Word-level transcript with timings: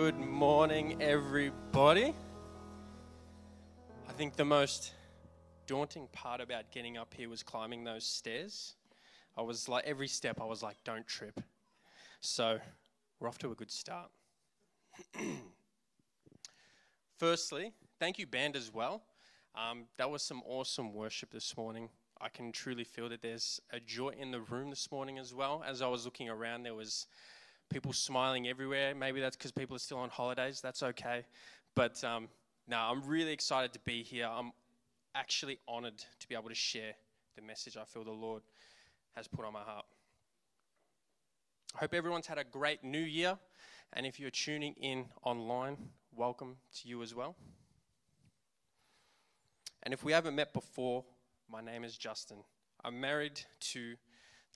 Good 0.00 0.20
morning, 0.20 1.02
everybody. 1.02 2.14
I 4.08 4.12
think 4.12 4.36
the 4.36 4.44
most 4.44 4.92
daunting 5.66 6.06
part 6.12 6.40
about 6.40 6.70
getting 6.70 6.96
up 6.96 7.12
here 7.12 7.28
was 7.28 7.42
climbing 7.42 7.82
those 7.82 8.06
stairs. 8.06 8.76
I 9.36 9.42
was 9.42 9.68
like, 9.68 9.84
every 9.84 10.06
step, 10.06 10.40
I 10.40 10.44
was 10.44 10.62
like, 10.62 10.76
don't 10.84 11.04
trip. 11.04 11.40
So, 12.20 12.60
we're 13.18 13.26
off 13.26 13.38
to 13.38 13.50
a 13.50 13.56
good 13.56 13.72
start. 13.72 14.08
Firstly, 17.18 17.72
thank 17.98 18.20
you, 18.20 18.26
band, 18.28 18.54
as 18.54 18.72
well. 18.72 19.02
Um, 19.56 19.86
that 19.96 20.08
was 20.08 20.22
some 20.22 20.42
awesome 20.46 20.94
worship 20.94 21.32
this 21.32 21.56
morning. 21.56 21.88
I 22.20 22.28
can 22.28 22.52
truly 22.52 22.84
feel 22.84 23.08
that 23.08 23.20
there's 23.20 23.60
a 23.72 23.80
joy 23.80 24.10
in 24.10 24.30
the 24.30 24.42
room 24.42 24.70
this 24.70 24.92
morning 24.92 25.18
as 25.18 25.34
well. 25.34 25.64
As 25.66 25.82
I 25.82 25.88
was 25.88 26.04
looking 26.04 26.28
around, 26.28 26.62
there 26.62 26.74
was 26.76 27.08
people 27.70 27.92
smiling 27.92 28.48
everywhere. 28.48 28.94
Maybe 28.94 29.20
that's 29.20 29.36
because 29.36 29.52
people 29.52 29.76
are 29.76 29.80
still 29.80 29.98
on 29.98 30.08
holidays. 30.08 30.60
That's 30.60 30.82
okay. 30.82 31.24
But 31.74 32.02
um, 32.04 32.28
no, 32.66 32.78
I'm 32.78 33.06
really 33.06 33.32
excited 33.32 33.72
to 33.74 33.80
be 33.80 34.02
here. 34.02 34.26
I'm 34.26 34.52
actually 35.14 35.58
honored 35.68 35.98
to 35.98 36.28
be 36.28 36.34
able 36.34 36.48
to 36.48 36.54
share 36.54 36.94
the 37.36 37.42
message 37.42 37.76
I 37.76 37.84
feel 37.84 38.04
the 38.04 38.10
Lord 38.10 38.42
has 39.16 39.28
put 39.28 39.44
on 39.44 39.52
my 39.52 39.60
heart. 39.62 39.86
I 41.74 41.78
hope 41.78 41.94
everyone's 41.94 42.26
had 42.26 42.38
a 42.38 42.44
great 42.44 42.82
new 42.82 42.98
year. 42.98 43.38
And 43.92 44.06
if 44.06 44.20
you're 44.20 44.30
tuning 44.30 44.74
in 44.80 45.06
online, 45.22 45.76
welcome 46.12 46.56
to 46.76 46.88
you 46.88 47.02
as 47.02 47.14
well. 47.14 47.36
And 49.82 49.94
if 49.94 50.04
we 50.04 50.12
haven't 50.12 50.34
met 50.34 50.52
before, 50.52 51.04
my 51.50 51.60
name 51.60 51.84
is 51.84 51.96
Justin. 51.96 52.38
I'm 52.84 53.00
married 53.00 53.40
to 53.72 53.94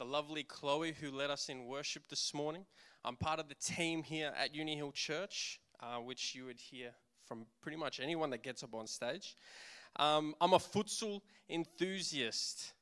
the 0.03 0.09
lovely 0.09 0.43
Chloe 0.43 0.93
who 1.01 1.13
led 1.13 1.31
us 1.31 1.49
in 1.49 1.65
worship 1.67 2.03
this 2.09 2.35
morning. 2.35 2.65
I'm 3.05 3.15
part 3.15 3.39
of 3.39 3.49
the 3.49 3.55
team 3.55 4.03
here 4.03 4.33
at 4.37 4.53
UniHill 4.53 4.93
Church, 4.95 5.61
uh, 5.79 5.99
which 5.99 6.35
you 6.35 6.45
would 6.47 6.59
hear 6.59 6.91
from 7.25 7.47
pretty 7.61 7.77
much 7.77 8.01
anyone 8.01 8.29
that 8.31 8.43
gets 8.43 8.65
up 8.65 8.75
on 8.75 8.89
stage. 8.89 9.37
Um, 9.95 10.35
I'm 10.41 10.55
a 10.55 10.59
futsal 10.59 11.21
enthusiast. 11.49 12.73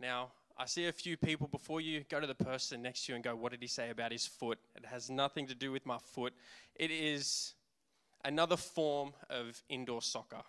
Now, 0.00 0.32
I 0.58 0.66
see 0.66 0.86
a 0.86 0.92
few 0.92 1.16
people 1.16 1.46
before 1.46 1.80
you 1.80 2.02
go 2.10 2.18
to 2.18 2.26
the 2.26 2.34
person 2.34 2.82
next 2.82 3.06
to 3.06 3.12
you 3.12 3.14
and 3.14 3.22
go, 3.22 3.36
What 3.36 3.52
did 3.52 3.62
he 3.62 3.68
say 3.68 3.90
about 3.90 4.10
his 4.10 4.26
foot? 4.26 4.58
It 4.74 4.86
has 4.86 5.08
nothing 5.08 5.46
to 5.46 5.54
do 5.54 5.70
with 5.70 5.86
my 5.86 5.98
foot. 5.98 6.32
It 6.74 6.90
is 6.90 7.54
another 8.24 8.56
form 8.56 9.12
of 9.30 9.62
indoor 9.68 10.02
soccer. 10.02 10.42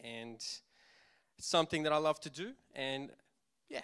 And 0.00 0.34
it's 0.34 0.60
something 1.38 1.84
that 1.84 1.94
I 1.94 1.96
love 1.96 2.20
to 2.20 2.30
do. 2.30 2.52
And 2.74 3.08
yeah. 3.70 3.80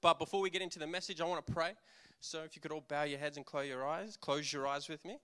But 0.00 0.18
before 0.18 0.40
we 0.40 0.50
get 0.50 0.62
into 0.62 0.78
the 0.78 0.86
message, 0.86 1.20
I 1.20 1.24
want 1.24 1.44
to 1.44 1.52
pray. 1.52 1.72
So 2.20 2.42
if 2.42 2.54
you 2.54 2.62
could 2.62 2.72
all 2.72 2.84
bow 2.86 3.02
your 3.02 3.18
heads 3.18 3.36
and 3.36 3.44
close 3.44 3.68
your 3.68 3.86
eyes, 3.86 4.16
close 4.16 4.52
your 4.52 4.66
eyes 4.66 4.88
with 4.88 5.04
me. 5.04 5.18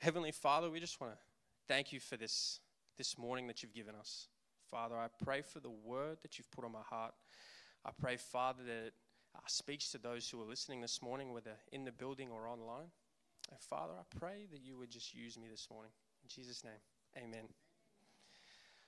Heavenly 0.00 0.32
Father, 0.32 0.70
we 0.70 0.80
just 0.80 1.00
want 1.00 1.12
to 1.12 1.18
thank 1.66 1.92
you 1.92 2.00
for 2.00 2.16
this 2.16 2.60
this 2.96 3.16
morning 3.16 3.46
that 3.46 3.62
you've 3.62 3.74
given 3.74 3.94
us. 3.94 4.26
Father, 4.70 4.96
I 4.96 5.06
pray 5.24 5.40
for 5.40 5.60
the 5.60 5.70
word 5.70 6.18
that 6.22 6.36
you've 6.36 6.50
put 6.50 6.64
on 6.64 6.72
my 6.72 6.82
heart. 6.82 7.14
I 7.84 7.90
pray, 7.98 8.16
Father, 8.16 8.64
that 8.64 8.86
it 8.86 8.94
uh, 9.36 9.40
speaks 9.46 9.90
to 9.92 9.98
those 9.98 10.28
who 10.28 10.42
are 10.42 10.44
listening 10.44 10.80
this 10.80 11.00
morning, 11.00 11.32
whether 11.32 11.52
in 11.72 11.84
the 11.84 11.92
building 11.92 12.28
or 12.30 12.48
online. 12.48 12.90
And 13.50 13.60
Father, 13.60 13.92
I 13.98 14.18
pray 14.18 14.46
that 14.52 14.60
you 14.60 14.76
would 14.76 14.90
just 14.90 15.14
use 15.14 15.38
me 15.38 15.48
this 15.48 15.68
morning. 15.70 15.92
In 16.22 16.28
Jesus' 16.28 16.64
name, 16.64 16.74
amen. 17.16 17.44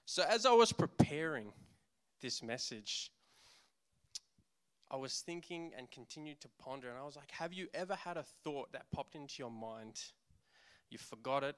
So, 0.05 0.25
as 0.29 0.45
I 0.45 0.53
was 0.53 0.73
preparing 0.73 1.53
this 2.21 2.43
message, 2.43 3.11
I 4.91 4.97
was 4.97 5.21
thinking 5.21 5.73
and 5.77 5.89
continued 5.91 6.41
to 6.41 6.49
ponder, 6.59 6.89
and 6.89 6.99
I 6.99 7.05
was 7.05 7.17
like, 7.17 7.31
Have 7.33 7.53
you 7.53 7.69
ever 7.73 7.95
had 7.95 8.17
a 8.17 8.25
thought 8.43 8.73
that 8.73 8.91
popped 8.93 9.15
into 9.15 9.35
your 9.39 9.51
mind? 9.51 10.01
You 10.91 10.99
forgot 10.99 11.45
it, 11.45 11.57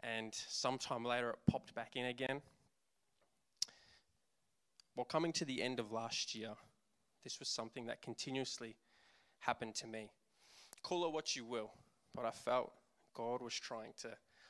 and 0.00 0.34
sometime 0.34 1.04
later 1.04 1.30
it 1.30 1.38
popped 1.50 1.74
back 1.74 1.96
in 1.96 2.06
again? 2.06 2.40
Well, 4.96 5.04
coming 5.04 5.32
to 5.34 5.44
the 5.44 5.62
end 5.62 5.80
of 5.80 5.92
last 5.92 6.34
year, 6.34 6.52
this 7.24 7.38
was 7.38 7.48
something 7.48 7.86
that 7.86 8.02
continuously 8.02 8.76
happened 9.38 9.74
to 9.76 9.86
me. 9.86 10.10
Call 10.82 11.06
it 11.06 11.12
what 11.12 11.36
you 11.36 11.44
will, 11.44 11.70
but 12.14 12.24
I 12.24 12.30
felt 12.30 12.72
God 13.14 13.42
was 13.42 13.54
trying 13.54 13.92
to 14.02 14.08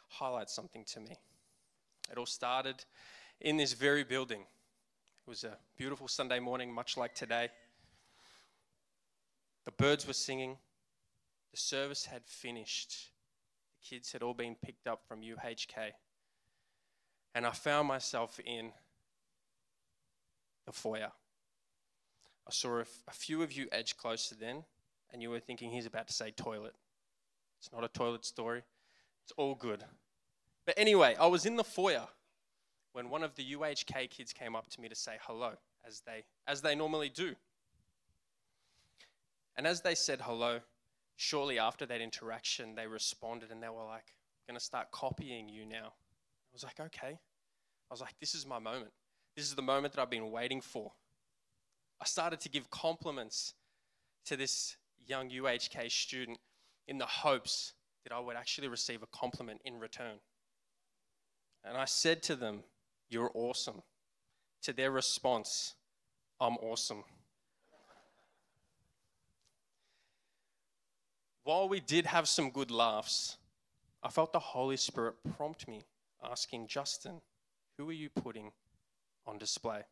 highlight 0.09 0.49
something 0.49 0.84
to 0.87 1.00
me. 1.00 1.16
It 2.10 2.19
all 2.19 2.27
started 2.27 2.84
in 3.41 3.56
this 3.56 3.72
very 3.72 4.04
building. 4.04 4.41
It 4.41 5.31
was 5.31 5.44
a 5.44 5.56
beautiful 5.77 6.09
Sunday 6.09 6.39
morning, 6.39 6.72
much 6.72 6.97
like 6.97 7.15
today. 7.15 7.49
The 9.65 9.73
birds 9.73 10.06
were 10.06 10.12
singing. 10.12 10.59
The 11.50 11.56
service 11.56 12.06
had 12.06 12.23
finished. 12.27 13.11
The 13.81 13.97
kids 13.97 14.12
had 14.12 14.23
all 14.23 14.34
been 14.34 14.56
picked 14.56 14.87
up 14.87 15.03
from 15.06 15.21
UHK. 15.21 15.93
And 17.34 17.47
I 17.47 17.50
found 17.50 17.89
myself 17.89 18.41
in 18.45 18.72
the 20.67 20.72
foyer. 20.72 21.12
I 22.47 22.51
saw 22.51 22.81
a, 22.81 23.12
few 23.12 23.43
of 23.43 23.53
you 23.53 23.69
edge 23.71 23.97
closer 23.97 24.34
then, 24.34 24.65
and 25.12 25.22
you 25.22 25.31
were 25.31 25.41
thinking 25.41 25.71
he's 25.71 25.87
about 25.87 26.09
to 26.09 26.12
say 26.12 26.33
toilet. 26.33 26.75
It's 27.59 27.72
not 27.72 27.84
a 27.84 27.89
toilet 27.89 28.25
story, 28.25 28.62
it's 29.22 29.33
all 29.37 29.55
good. 29.55 29.84
But 30.67 30.75
anyway, 30.77 31.15
I 31.19 31.27
was 31.27 31.47
in 31.47 31.56
the 31.56 31.65
foyer 31.65 32.09
when 32.93 33.09
one 33.09 33.22
of 33.22 33.37
the 33.37 33.55
UHK 33.55 34.11
kids 34.11 34.33
came 34.33 34.56
up 34.56 34.69
to 34.71 34.81
me 34.81 34.89
to 34.89 34.95
say 34.95 35.17
hello, 35.22 35.53
as 35.87 36.01
they, 36.01 36.25
as 36.47 36.62
they 36.62 36.75
normally 36.75 37.09
do. 37.09 37.34
And 39.57 39.67
as 39.67 39.83
they 39.83 39.95
said 39.95 40.21
hello, 40.23 40.61
shortly 41.17 41.59
after 41.59 41.87
that 41.87 42.01
interaction, 42.01 42.75
they 42.75 42.87
responded 42.87 43.51
and 43.51 43.63
they 43.63 43.69
were 43.69 43.85
like, 43.85 44.15
I'm 44.49 44.55
going 44.55 44.59
to 44.59 44.65
start 44.65 44.91
copying 44.91 45.49
you 45.49 45.65
now. 45.67 45.87
I 45.87 46.53
was 46.53 46.65
like, 46.65 46.81
okay. 46.81 47.19
I 47.19 47.95
was 47.95 48.01
like, 48.01 48.15
this 48.21 48.35
is 48.35 48.47
my 48.47 48.59
moment. 48.59 48.93
This 49.37 49.47
is 49.47 49.55
the 49.55 49.63
moment 49.63 49.95
that 49.95 50.03
I've 50.03 50.11
been 50.11 50.31
waiting 50.31 50.61
for. 50.61 50.93
I 52.01 52.05
started 52.05 52.41
to 52.41 52.49
give 52.49 52.71
compliments 52.71 53.55
to 54.27 54.37
this 54.37 54.77
young 55.07 55.31
UHK 55.31 55.91
student 55.91 56.39
in 56.89 56.99
the 56.99 57.07
hopes 57.07 57.75
that 58.05 58.13
I 58.13 58.21
would 58.21 58.37
actually 58.37 58.69
receive 58.69 59.03
a 59.03 59.07
compliment 59.07 59.61
in 59.65 59.79
return. 59.79 60.17
And 61.65 61.77
I 61.77 61.84
said 61.84 62.23
to 62.25 62.37
them, 62.37 62.65
You're 63.09 63.31
awesome. 63.34 63.83
To 64.63 64.73
their 64.73 64.91
response, 64.91 65.75
I'm 66.41 66.57
awesome. 66.59 67.05
While 71.44 71.69
we 71.69 71.80
did 71.80 72.06
have 72.06 72.28
some 72.28 72.50
good 72.50 72.70
laughs, 72.70 73.36
I 74.03 74.10
felt 74.10 74.32
the 74.32 74.38
Holy 74.38 74.76
Spirit 74.76 75.14
prompt 75.36 75.66
me, 75.66 75.82
asking 76.22 76.69
Justin, 76.69 77.20
Who 77.76 77.88
are 77.88 77.94
you 77.94 78.10
putting 78.10 78.53
on 79.26 79.38
display? 79.38 79.82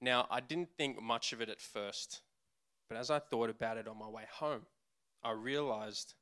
Now, 0.00 0.26
I 0.30 0.40
didn't 0.40 0.70
think 0.76 1.00
much 1.00 1.32
of 1.32 1.40
it 1.40 1.48
at 1.48 1.60
first, 1.60 2.22
but 2.88 2.98
as 2.98 3.08
I 3.10 3.20
thought 3.20 3.48
about 3.48 3.76
it 3.76 3.86
on 3.86 3.98
my 3.98 4.08
way 4.08 4.24
home, 4.30 4.62
I 5.22 5.30
realized 5.30 6.14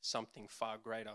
something 0.00 0.46
far 0.48 0.76
greater. 0.78 1.14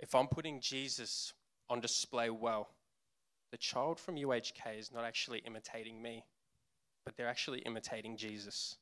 If 0.00 0.14
I'm 0.14 0.26
putting 0.26 0.60
Jesus 0.60 1.32
on 1.68 1.80
display 1.80 2.30
well, 2.30 2.70
the 3.50 3.58
child 3.58 4.00
from 4.00 4.16
UHK 4.16 4.78
is 4.78 4.92
not 4.92 5.04
actually 5.04 5.40
imitating 5.40 6.00
me, 6.00 6.24
but 7.04 7.16
they're 7.16 7.28
actually 7.28 7.60
imitating 7.60 8.16
Jesus. 8.16 8.76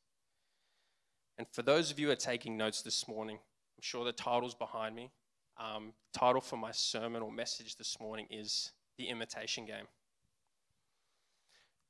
And 1.39 1.47
for 1.53 1.63
those 1.63 1.91
of 1.91 1.99
you 1.99 2.07
who 2.07 2.13
are 2.13 2.17
taking 2.17 2.57
notes 2.57 2.83
this 2.83 3.07
morning, 3.07 3.37
I'm 3.37 3.83
sure 3.83 4.05
the 4.05 4.13
title's 4.13 4.55
behind 4.55 4.95
me. 4.95 5.11
Um, 5.59 5.93
title 6.13 6.41
for 6.41 6.57
my 6.57 6.71
sermon 6.73 7.23
or 7.23 7.33
message 7.33 7.77
this 7.77 7.99
morning 8.01 8.27
is 8.31 8.73
The 8.99 9.09
Imitation 9.09 9.65
Game, 9.65 9.87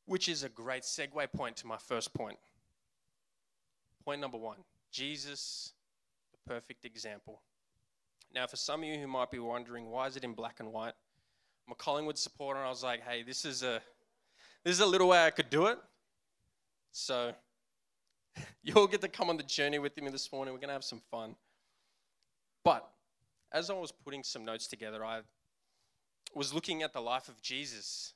which 0.05 0.29
is 0.29 0.43
a 0.45 0.49
great 0.49 0.83
segue 0.83 1.33
point 1.33 1.57
to 1.57 1.67
my 1.67 1.77
first 1.77 2.15
point. 2.15 2.39
Point 4.05 4.21
number 4.21 4.39
one 4.39 4.59
Jesus, 4.93 5.73
the 6.33 6.51
perfect 6.53 6.85
example. 6.85 7.43
Now, 8.35 8.47
for 8.47 8.57
some 8.57 8.83
of 8.83 8.89
you 8.89 8.99
who 8.99 9.07
might 9.07 9.31
be 9.31 9.39
wondering, 9.39 9.91
why 9.91 10.07
is 10.07 10.17
it 10.17 10.25
in 10.25 10.33
black 10.33 10.61
and 10.61 10.73
white? 10.73 10.95
I'm 11.67 11.73
a 11.73 11.75
Collingwood 11.75 12.19
supporter, 12.19 12.61
and 12.61 12.67
I 12.67 12.71
was 12.71 12.85
like, 12.85 13.03
hey, 13.03 13.23
this 13.23 13.45
is 13.45 13.63
a 13.63 13.81
this 14.65 14.73
is 14.75 14.81
a 14.81 14.87
little 14.87 15.09
way 15.09 15.25
I 15.25 15.31
could 15.31 15.51
do 15.51 15.67
it. 15.67 15.79
So 16.93 17.35
you 18.63 18.75
all 18.75 18.87
get 18.87 19.01
to 19.03 19.09
come 19.09 19.31
on 19.31 19.37
the 19.37 19.43
journey 19.43 19.79
with 19.79 19.97
me 19.97 20.11
this 20.11 20.33
morning. 20.33 20.53
We're 20.53 20.61
going 20.61 20.69
to 20.69 20.75
have 20.75 20.85
some 20.85 21.03
fun. 21.11 21.37
But 22.65 22.89
as 23.53 23.71
I 23.71 23.75
was 23.75 23.93
putting 23.93 24.23
some 24.23 24.45
notes 24.45 24.67
together, 24.67 25.05
I 25.05 25.21
was 26.35 26.53
looking 26.53 26.83
at 26.83 26.93
the 26.93 27.01
life 27.01 27.29
of 27.29 27.41
Jesus, 27.41 28.13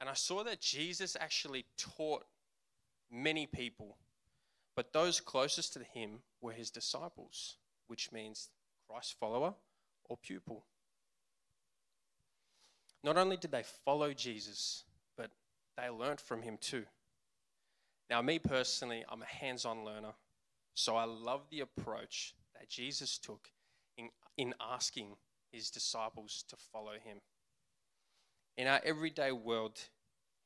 and 0.00 0.08
I 0.08 0.14
saw 0.14 0.44
that 0.44 0.60
Jesus 0.60 1.16
actually 1.18 1.64
taught 1.76 2.24
many 3.10 3.46
people, 3.46 3.96
but 4.76 4.92
those 4.92 5.20
closest 5.20 5.72
to 5.74 5.80
him 5.80 6.20
were 6.40 6.52
his 6.52 6.70
disciples, 6.70 7.56
which 7.86 8.12
means 8.12 8.50
Christ 8.88 9.16
follower 9.18 9.54
or 10.04 10.16
pupil. 10.16 10.64
Not 13.02 13.16
only 13.16 13.36
did 13.36 13.50
they 13.50 13.64
follow 13.84 14.12
Jesus, 14.12 14.84
but 15.16 15.30
they 15.76 15.88
learned 15.88 16.20
from 16.20 16.42
him 16.42 16.58
too. 16.60 16.84
Now, 18.10 18.20
me 18.22 18.38
personally, 18.38 19.04
I'm 19.08 19.22
a 19.22 19.26
hands 19.26 19.64
on 19.64 19.84
learner, 19.84 20.12
so 20.74 20.96
I 20.96 21.04
love 21.04 21.42
the 21.50 21.60
approach 21.60 22.34
that 22.54 22.68
Jesus 22.68 23.18
took 23.18 23.48
in, 23.96 24.10
in 24.36 24.54
asking 24.60 25.16
his 25.52 25.70
disciples 25.70 26.44
to 26.48 26.56
follow 26.72 26.92
him. 26.92 27.18
In 28.56 28.66
our 28.66 28.80
everyday 28.84 29.32
world, 29.32 29.78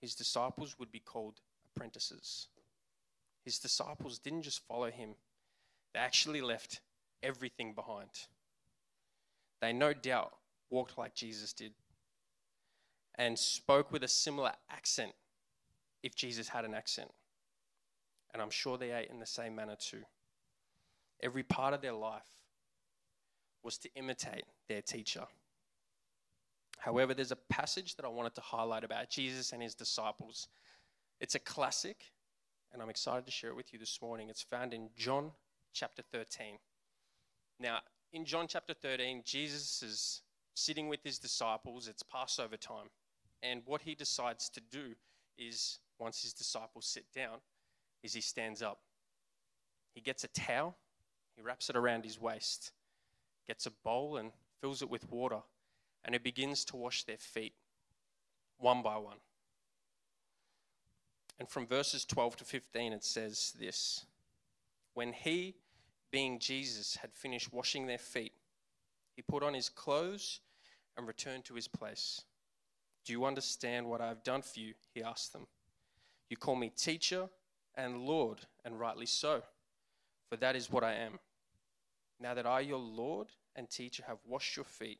his 0.00 0.14
disciples 0.14 0.78
would 0.78 0.93
be 0.93 1.00
called 1.00 1.40
apprentices. 1.75 2.49
His 3.44 3.58
disciples 3.58 4.19
didn't 4.19 4.43
just 4.43 4.66
follow 4.66 4.90
him, 4.90 5.10
they 5.94 6.00
actually 6.00 6.40
left 6.40 6.81
everything 7.22 7.72
behind. 7.72 8.10
They 9.60 9.72
no 9.72 9.93
doubt 9.93 10.34
walked 10.70 10.99
like 10.99 11.14
Jesus 11.14 11.52
did 11.52 11.72
and 13.16 13.38
spoke 13.38 13.90
with 13.90 14.05
a 14.05 14.08
similar 14.08 14.52
accent 14.70 15.12
if 16.02 16.14
Jesus 16.14 16.49
had 16.49 16.64
an 16.64 16.75
accent. 16.75 17.10
And 18.32 18.42
I'm 18.42 18.50
sure 18.50 18.76
they 18.76 18.92
ate 18.92 19.10
in 19.10 19.20
the 19.20 19.26
same 19.26 19.54
manner 19.54 19.76
too. 19.78 20.02
Every 21.22 21.42
part 21.42 21.75
of 21.75 21.80
their 21.80 21.92
life 21.92 22.28
was 23.62 23.78
to 23.78 23.88
imitate 23.94 24.44
their 24.69 24.82
teacher. 24.82 25.26
However, 26.78 27.12
there's 27.12 27.32
a 27.32 27.36
passage 27.36 27.96
that 27.96 28.04
I 28.04 28.08
wanted 28.08 28.34
to 28.36 28.40
highlight 28.40 28.84
about 28.84 29.10
Jesus 29.10 29.52
and 29.52 29.62
his 29.62 29.75
disciples. 29.75 30.48
It's 31.20 31.34
a 31.34 31.40
classic, 31.40 32.12
and 32.72 32.80
I'm 32.80 32.90
excited 32.90 33.26
to 33.26 33.32
share 33.32 33.50
it 33.50 33.56
with 33.56 33.72
you 33.72 33.78
this 33.78 34.00
morning. 34.00 34.28
It's 34.28 34.42
found 34.42 34.72
in 34.72 34.90
John 34.96 35.32
chapter 35.72 36.02
13. 36.12 36.58
Now, 37.58 37.78
in 38.12 38.24
John 38.24 38.46
chapter 38.46 38.74
13, 38.74 39.22
Jesus 39.24 39.82
is 39.82 40.22
sitting 40.54 40.88
with 40.88 41.00
his 41.02 41.19
disciples. 41.19 41.88
It's 41.88 42.02
Passover 42.02 42.56
time. 42.56 42.88
And 43.42 43.62
what 43.64 43.82
he 43.82 43.94
decides 43.94 44.48
to 44.50 44.60
do 44.60 44.94
is, 45.36 45.81
once 45.98 46.22
his 46.22 46.32
disciples 46.32 46.86
sit 46.86 47.04
down, 47.14 47.38
is 48.02 48.12
he 48.12 48.20
stands 48.20 48.62
up. 48.62 48.80
He 49.94 50.00
gets 50.00 50.24
a 50.24 50.28
towel, 50.28 50.76
he 51.36 51.42
wraps 51.42 51.70
it 51.70 51.76
around 51.76 52.04
his 52.04 52.20
waist, 52.20 52.72
gets 53.46 53.66
a 53.66 53.70
bowl 53.70 54.16
and 54.16 54.32
fills 54.60 54.82
it 54.82 54.90
with 54.90 55.10
water, 55.10 55.40
and 56.04 56.14
he 56.14 56.18
begins 56.18 56.64
to 56.66 56.76
wash 56.76 57.04
their 57.04 57.18
feet 57.18 57.54
one 58.58 58.82
by 58.82 58.96
one. 58.96 59.18
And 61.38 61.48
from 61.48 61.66
verses 61.66 62.04
12 62.04 62.36
to 62.38 62.44
15, 62.44 62.92
it 62.92 63.04
says 63.04 63.54
this 63.58 64.04
When 64.94 65.12
he, 65.12 65.54
being 66.10 66.38
Jesus, 66.38 66.96
had 66.96 67.12
finished 67.12 67.52
washing 67.52 67.86
their 67.86 67.98
feet, 67.98 68.32
he 69.14 69.22
put 69.22 69.42
on 69.42 69.54
his 69.54 69.68
clothes 69.68 70.40
and 70.96 71.06
returned 71.06 71.44
to 71.46 71.54
his 71.54 71.68
place. 71.68 72.22
Do 73.04 73.12
you 73.12 73.24
understand 73.24 73.86
what 73.88 74.00
I 74.00 74.08
have 74.08 74.22
done 74.22 74.42
for 74.42 74.60
you? 74.60 74.74
He 74.92 75.02
asked 75.02 75.32
them. 75.32 75.46
You 76.28 76.36
call 76.36 76.56
me 76.56 76.70
teacher 76.76 77.28
and 77.78 78.00
Lord, 78.00 78.40
and 78.64 78.78
rightly 78.78 79.06
so, 79.06 79.42
for 80.28 80.36
that 80.36 80.56
is 80.56 80.70
what 80.70 80.82
I 80.82 80.94
am. 80.94 81.20
Now 82.20 82.34
that 82.34 82.44
I, 82.44 82.60
your 82.60 82.78
Lord 82.78 83.28
and 83.54 83.70
teacher, 83.70 84.02
have 84.08 84.19
washed 84.26 84.56
your 84.56 84.64
feet, 84.64 84.98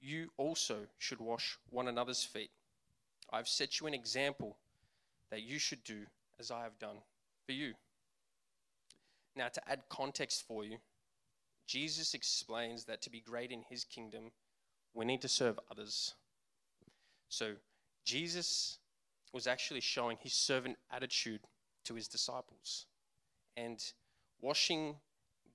you 0.00 0.30
also 0.38 0.78
should 0.98 1.20
wash 1.20 1.58
one 1.68 1.88
another's 1.88 2.24
feet. 2.24 2.50
I 3.30 3.36
have 3.36 3.46
set 3.46 3.78
you 3.78 3.86
an 3.86 3.94
example 3.94 4.56
that 5.30 5.42
you 5.42 5.58
should 5.58 5.84
do 5.84 6.06
as 6.40 6.50
I 6.50 6.62
have 6.62 6.78
done 6.78 6.96
for 7.46 7.52
you. 7.52 7.74
Now, 9.36 9.48
to 9.48 9.70
add 9.70 9.82
context 9.90 10.44
for 10.48 10.64
you, 10.64 10.78
Jesus 11.66 12.14
explains 12.14 12.84
that 12.86 13.02
to 13.02 13.10
be 13.10 13.20
great 13.20 13.50
in 13.50 13.62
his 13.68 13.84
kingdom, 13.84 14.32
we 14.94 15.04
need 15.04 15.22
to 15.22 15.28
serve 15.28 15.60
others. 15.70 16.14
So, 17.28 17.52
Jesus 18.04 18.78
was 19.32 19.46
actually 19.46 19.80
showing 19.80 20.18
his 20.20 20.32
servant 20.32 20.76
attitude 20.90 21.40
to 21.84 21.94
his 21.94 22.08
disciples. 22.08 22.86
And 23.56 23.82
washing 24.40 24.96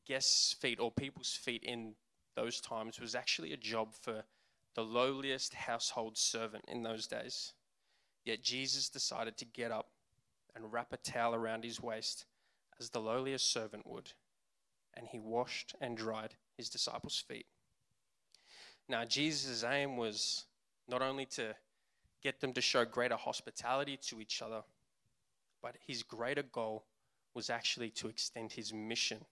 guests' 0.06 0.54
feet 0.54 0.80
or 0.80 0.92
people's 0.92 1.34
feet 1.34 1.64
in 1.64 1.96
those 2.36 2.62
times 2.62 3.00
was 3.00 3.16
actually 3.16 3.54
a 3.54 3.58
job 3.58 3.94
for 4.00 4.24
the 4.76 4.84
lowliest 4.84 5.54
household 5.54 6.18
servant 6.18 6.66
in 6.68 6.84
those 6.84 7.08
days. 7.08 7.54
Yet 8.24 8.44
Jesus 8.44 8.90
decided 8.90 9.38
to 9.38 9.46
get 9.46 9.72
up 9.72 9.90
and 10.56 10.72
wrap 10.72 10.94
a 10.94 10.98
towel 10.98 11.34
around 11.34 11.64
his 11.64 11.82
waist 11.82 12.26
as 12.80 12.90
the 12.90 13.00
lowliest 13.00 13.52
servant 13.52 13.88
would, 13.88 14.12
and 14.94 15.08
he 15.08 15.20
washed 15.20 15.74
and 15.82 15.98
dried 15.98 16.36
his 16.58 16.70
disciples' 16.70 17.24
feet. 17.28 17.48
Now, 18.88 19.04
Jesus' 19.04 19.64
aim 19.64 19.98
was 19.98 20.46
not 20.88 21.02
only 21.02 21.26
to 21.26 21.56
get 22.22 22.40
them 22.40 22.54
to 22.54 22.62
show 22.62 22.86
greater 22.86 23.16
hospitality 23.16 23.98
to 23.98 24.22
each 24.22 24.42
other, 24.42 24.64
but 25.62 25.78
his 25.86 26.04
greater 26.04 26.44
goal 26.44 26.86
was 27.34 27.50
actually 27.50 27.90
to 27.92 28.08
extend 28.08 28.52
his 28.52 28.74
mission 28.74 29.26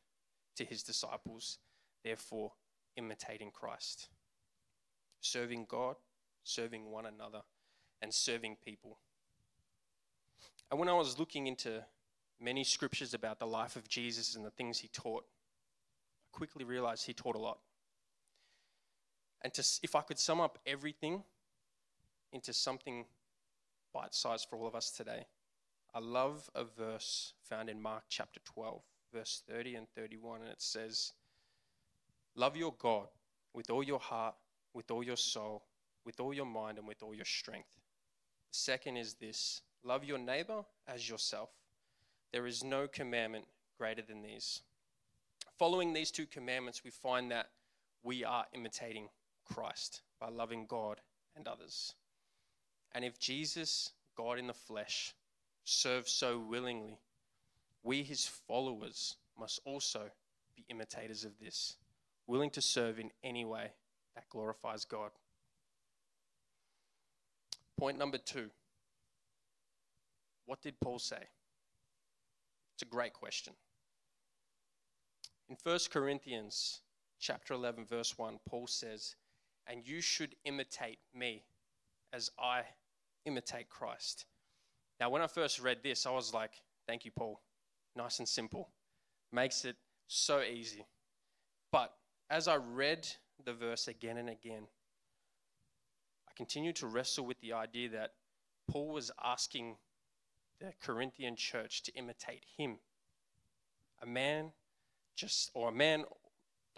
to 0.55 0.65
his 0.65 0.83
disciples, 0.83 1.57
therefore, 2.03 2.53
imitating 2.95 3.51
Christ, 3.51 4.09
serving 5.21 5.65
God, 5.67 5.95
serving 6.43 6.91
one 6.91 7.05
another 7.05 7.41
and 8.01 8.13
serving 8.13 8.57
people. 8.63 8.99
And 10.69 10.79
when 10.79 10.89
I 10.89 10.93
was 10.93 11.19
looking 11.19 11.47
into 11.47 11.83
many 12.39 12.63
scriptures 12.63 13.13
about 13.13 13.39
the 13.39 13.47
life 13.47 13.75
of 13.75 13.87
Jesus 13.87 14.35
and 14.35 14.45
the 14.45 14.51
things 14.51 14.79
he 14.79 14.87
taught, 14.89 15.23
I 15.23 16.37
quickly 16.37 16.63
realized 16.63 17.05
he 17.05 17.13
taught 17.13 17.35
a 17.35 17.39
lot. 17.39 17.59
And 19.41 19.53
to, 19.53 19.63
if 19.83 19.95
I 19.95 20.01
could 20.01 20.19
sum 20.19 20.41
up 20.41 20.59
everything 20.65 21.23
into 22.33 22.51
something 22.51 23.05
bite 23.93 24.13
sized 24.13 24.47
for 24.49 24.57
all 24.57 24.67
of 24.67 24.75
us 24.75 24.91
today, 24.91 25.25
I 25.95 25.99
love 25.99 26.49
a 26.53 26.65
verse 26.65 27.31
found 27.41 27.69
in 27.69 27.81
Mark 27.81 28.03
chapter 28.09 28.41
12, 28.43 28.81
verse 29.13 29.41
30 29.49 29.75
and 29.75 29.87
31, 29.95 30.41
and 30.41 30.49
it 30.49 30.61
says, 30.61 31.13
Love 32.35 32.57
your 32.57 32.73
God 32.77 33.07
with 33.53 33.69
all 33.69 33.81
your 33.81 33.99
heart, 33.99 34.35
with 34.73 34.91
all 34.91 35.01
your 35.01 35.15
soul, 35.15 35.63
with 36.05 36.19
all 36.19 36.33
your 36.33 36.45
mind, 36.45 36.77
and 36.77 36.85
with 36.85 37.01
all 37.01 37.15
your 37.15 37.23
strength. 37.23 37.69
The 38.51 38.57
Second 38.57 38.97
is 38.97 39.13
this 39.13 39.61
love 39.85 40.03
your 40.03 40.17
neighbor 40.17 40.65
as 40.85 41.07
yourself. 41.07 41.51
There 42.33 42.45
is 42.45 42.61
no 42.61 42.89
commandment 42.89 43.45
greater 43.77 44.01
than 44.01 44.21
these. 44.21 44.63
Following 45.57 45.93
these 45.93 46.11
two 46.11 46.25
commandments, 46.25 46.83
we 46.83 46.91
find 46.91 47.31
that 47.31 47.51
we 48.03 48.25
are 48.25 48.47
imitating 48.53 49.07
Christ 49.45 50.01
by 50.19 50.27
loving 50.27 50.65
God 50.65 50.99
and 51.37 51.47
others. 51.47 51.93
And 52.93 53.05
if 53.05 53.17
Jesus, 53.17 53.93
God 54.17 54.37
in 54.37 54.47
the 54.47 54.53
flesh, 54.53 55.13
served 55.65 56.07
so 56.07 56.39
willingly, 56.39 56.99
we, 57.83 58.03
his 58.03 58.25
followers, 58.47 59.17
must 59.37 59.59
also 59.65 60.09
be 60.55 60.65
imitators 60.69 61.25
of 61.25 61.37
this, 61.39 61.75
willing 62.27 62.49
to 62.51 62.61
serve 62.61 62.99
in 62.99 63.11
any 63.23 63.43
way 63.43 63.71
that 64.15 64.29
glorifies 64.29 64.85
God. 64.85 65.11
Point 67.77 67.97
number 67.97 68.17
two 68.17 68.49
What 70.45 70.61
did 70.61 70.79
Paul 70.79 70.99
say? 70.99 71.27
It's 72.75 72.83
a 72.83 72.85
great 72.85 73.13
question. 73.13 73.53
In 75.49 75.57
1 75.61 75.79
Corinthians 75.91 76.81
chapter 77.19 77.53
11 77.53 77.85
verse 77.85 78.17
1 78.17 78.39
Paul 78.47 78.67
says, 78.67 79.15
"And 79.67 79.85
you 79.85 80.01
should 80.01 80.35
imitate 80.43 80.99
me 81.13 81.45
as 82.13 82.29
I 82.37 82.65
imitate 83.25 83.69
Christ." 83.69 84.25
Now 84.99 85.09
when 85.09 85.21
I 85.21 85.27
first 85.27 85.59
read 85.59 85.83
this, 85.83 86.05
I 86.05 86.11
was 86.11 86.33
like, 86.33 86.61
"Thank 86.87 87.05
you, 87.05 87.11
Paul. 87.11 87.41
Nice 87.95 88.19
and 88.19 88.27
simple. 88.27 88.69
Makes 89.31 89.65
it 89.65 89.77
so 90.07 90.41
easy." 90.41 90.85
But 91.71 91.97
as 92.29 92.47
I 92.47 92.55
read 92.55 93.07
the 93.43 93.53
verse 93.53 93.87
again 93.87 94.17
and 94.17 94.29
again, 94.29 94.67
I 96.27 96.31
continued 96.35 96.75
to 96.77 96.87
wrestle 96.87 97.25
with 97.25 97.39
the 97.41 97.53
idea 97.53 97.89
that 97.89 98.13
Paul 98.67 98.89
was 98.89 99.11
asking 99.23 99.77
the 100.59 100.73
Corinthian 100.81 101.35
church 101.35 101.83
to 101.83 101.91
imitate 101.93 102.45
him. 102.57 102.79
A 104.01 104.05
man, 104.05 104.53
just, 105.15 105.51
or 105.53 105.69
a 105.69 105.71
man, 105.71 106.05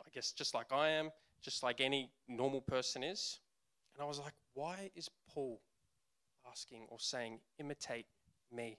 I 0.05 0.09
guess, 0.13 0.31
just 0.31 0.53
like 0.53 0.71
I 0.71 0.89
am, 0.89 1.11
just 1.41 1.63
like 1.63 1.79
any 1.79 2.11
normal 2.27 2.61
person 2.61 3.03
is. 3.03 3.39
And 3.93 4.01
I 4.01 4.05
was 4.05 4.19
like, 4.19 4.33
why 4.53 4.91
is 4.95 5.09
Paul 5.29 5.61
asking 6.57 6.87
or 6.89 6.99
saying, 6.99 7.39
imitate 7.59 8.07
me? 8.51 8.77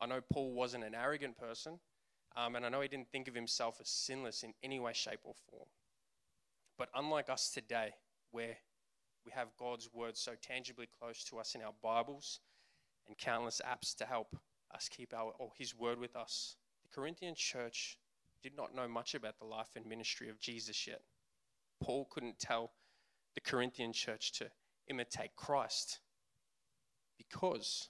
I 0.00 0.06
know 0.06 0.20
Paul 0.32 0.52
wasn't 0.52 0.84
an 0.84 0.94
arrogant 0.94 1.38
person, 1.38 1.78
um, 2.36 2.56
and 2.56 2.66
I 2.66 2.68
know 2.68 2.80
he 2.80 2.88
didn't 2.88 3.10
think 3.10 3.28
of 3.28 3.34
himself 3.34 3.78
as 3.80 3.88
sinless 3.88 4.42
in 4.42 4.54
any 4.62 4.80
way, 4.80 4.92
shape, 4.92 5.20
or 5.24 5.34
form. 5.50 5.68
But 6.76 6.88
unlike 6.94 7.30
us 7.30 7.50
today, 7.50 7.92
where 8.32 8.56
we 9.24 9.32
have 9.32 9.48
God's 9.58 9.88
word 9.92 10.16
so 10.16 10.32
tangibly 10.40 10.88
close 11.00 11.24
to 11.24 11.38
us 11.38 11.54
in 11.54 11.62
our 11.62 11.74
Bibles 11.82 12.40
and 13.06 13.16
countless 13.16 13.60
apps 13.64 13.96
to 13.96 14.04
help 14.04 14.36
us 14.74 14.88
keep 14.88 15.14
our 15.14 15.32
or 15.38 15.50
his 15.56 15.76
word 15.76 15.98
with 15.98 16.14
us. 16.16 16.56
The 16.82 16.94
Corinthian 16.94 17.34
church 17.36 17.98
did 18.42 18.56
not 18.56 18.74
know 18.74 18.88
much 18.88 19.14
about 19.14 19.38
the 19.38 19.46
life 19.46 19.76
and 19.76 19.86
ministry 19.86 20.28
of 20.28 20.40
Jesus 20.40 20.86
yet. 20.86 21.02
Paul 21.80 22.06
couldn't 22.10 22.38
tell 22.38 22.72
the 23.34 23.40
Corinthian 23.40 23.92
church 23.92 24.32
to 24.32 24.50
imitate 24.88 25.34
Christ 25.36 26.00
because 27.18 27.88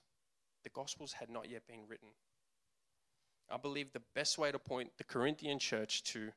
the 0.65 0.71
Gospels 0.71 1.13
had 1.13 1.31
not 1.31 1.49
yet 1.49 1.67
been 1.67 1.87
written. 1.87 2.09
I 3.51 3.57
believe 3.57 3.93
the 3.93 4.03
best 4.15 4.37
way 4.39 4.51
to 4.51 4.59
point 4.59 4.91
the 4.99 5.05
Corinthian 5.05 5.59
church 5.59 6.03
to 6.05 6.33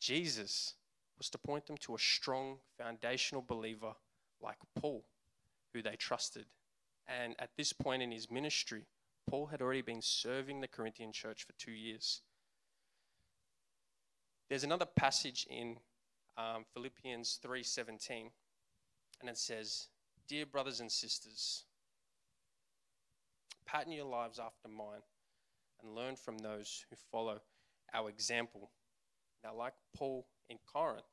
Jesus 0.00 0.74
was 1.18 1.28
to 1.30 1.38
point 1.38 1.66
them 1.66 1.76
to 1.78 1.94
a 1.94 1.98
strong 1.98 2.58
foundational 2.78 3.42
believer 3.42 3.94
like 4.40 4.58
Paul, 4.78 5.04
who 5.72 5.82
they 5.82 5.96
trusted. 5.96 6.46
And 7.08 7.34
at 7.38 7.50
this 7.56 7.72
point 7.72 8.02
in 8.02 8.10
his 8.10 8.30
ministry, 8.30 8.84
Paul 9.28 9.46
had 9.46 9.60
already 9.60 9.82
been 9.82 10.02
serving 10.02 10.60
the 10.60 10.68
Corinthian 10.68 11.12
church 11.12 11.44
for 11.44 11.52
two 11.54 11.72
years. 11.72 12.22
There's 14.48 14.64
another 14.64 14.86
passage 14.86 15.46
in 15.50 15.78
um, 16.38 16.64
Philippians 16.72 17.40
3:17, 17.42 18.30
and 19.20 19.30
it 19.30 19.38
says, 19.38 19.88
"Dear 20.28 20.46
brothers 20.46 20.80
and 20.80 20.92
sisters, 20.92 21.64
pattern 23.66 23.92
your 23.92 24.06
lives 24.06 24.38
after 24.38 24.68
mine, 24.68 25.02
and 25.80 25.94
learn 25.94 26.16
from 26.16 26.38
those 26.38 26.86
who 26.88 26.96
follow 26.96 27.42
our 27.92 28.08
example." 28.08 28.70
Now, 29.42 29.54
like 29.54 29.74
Paul 29.92 30.26
in 30.48 30.58
Corinth, 30.58 31.06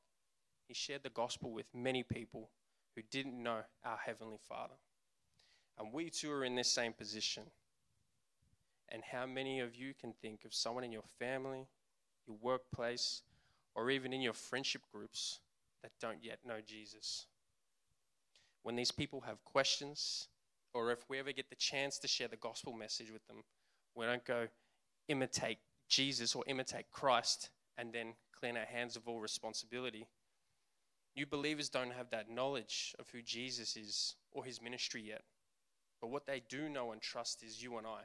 he 0.66 0.74
shared 0.74 1.02
the 1.02 1.10
gospel 1.10 1.52
with 1.52 1.74
many 1.74 2.02
people 2.02 2.50
who 2.94 3.02
didn't 3.02 3.42
know 3.42 3.64
our 3.82 3.98
heavenly 3.98 4.38
Father, 4.38 4.78
and 5.76 5.92
we 5.92 6.10
too 6.10 6.32
are 6.32 6.44
in 6.44 6.54
this 6.54 6.72
same 6.72 6.94
position. 6.94 7.52
And 8.88 9.02
how 9.04 9.26
many 9.26 9.60
of 9.60 9.74
you 9.74 9.94
can 9.94 10.12
think 10.14 10.44
of 10.44 10.54
someone 10.54 10.84
in 10.84 10.92
your 10.92 11.02
family, 11.02 11.68
your 12.26 12.36
workplace, 12.36 13.22
or 13.74 13.90
even 13.90 14.12
in 14.12 14.20
your 14.20 14.34
friendship 14.34 14.82
groups 14.92 15.40
that 15.82 15.98
don't 15.98 16.22
yet 16.22 16.44
know 16.44 16.60
Jesus? 16.60 17.26
When 18.62 18.76
these 18.76 18.92
people 18.92 19.22
have 19.22 19.44
questions, 19.44 20.28
or 20.74 20.90
if 20.90 21.08
we 21.08 21.18
ever 21.18 21.32
get 21.32 21.48
the 21.48 21.56
chance 21.56 21.98
to 21.98 22.08
share 22.08 22.28
the 22.28 22.36
gospel 22.36 22.72
message 22.72 23.10
with 23.10 23.26
them, 23.26 23.44
we 23.94 24.04
don't 24.04 24.24
go 24.24 24.48
imitate 25.08 25.58
Jesus 25.88 26.34
or 26.34 26.42
imitate 26.46 26.90
Christ 26.90 27.50
and 27.78 27.92
then 27.92 28.14
clean 28.38 28.56
our 28.56 28.64
hands 28.64 28.96
of 28.96 29.06
all 29.06 29.20
responsibility. 29.20 30.06
New 31.16 31.26
believers 31.26 31.68
don't 31.68 31.92
have 31.92 32.10
that 32.10 32.28
knowledge 32.28 32.94
of 32.98 33.08
who 33.10 33.22
Jesus 33.22 33.76
is 33.76 34.16
or 34.32 34.44
his 34.44 34.60
ministry 34.60 35.02
yet. 35.02 35.22
But 36.00 36.10
what 36.10 36.26
they 36.26 36.42
do 36.48 36.68
know 36.68 36.92
and 36.92 37.00
trust 37.00 37.42
is 37.44 37.62
you 37.62 37.78
and 37.78 37.86
I. 37.86 38.02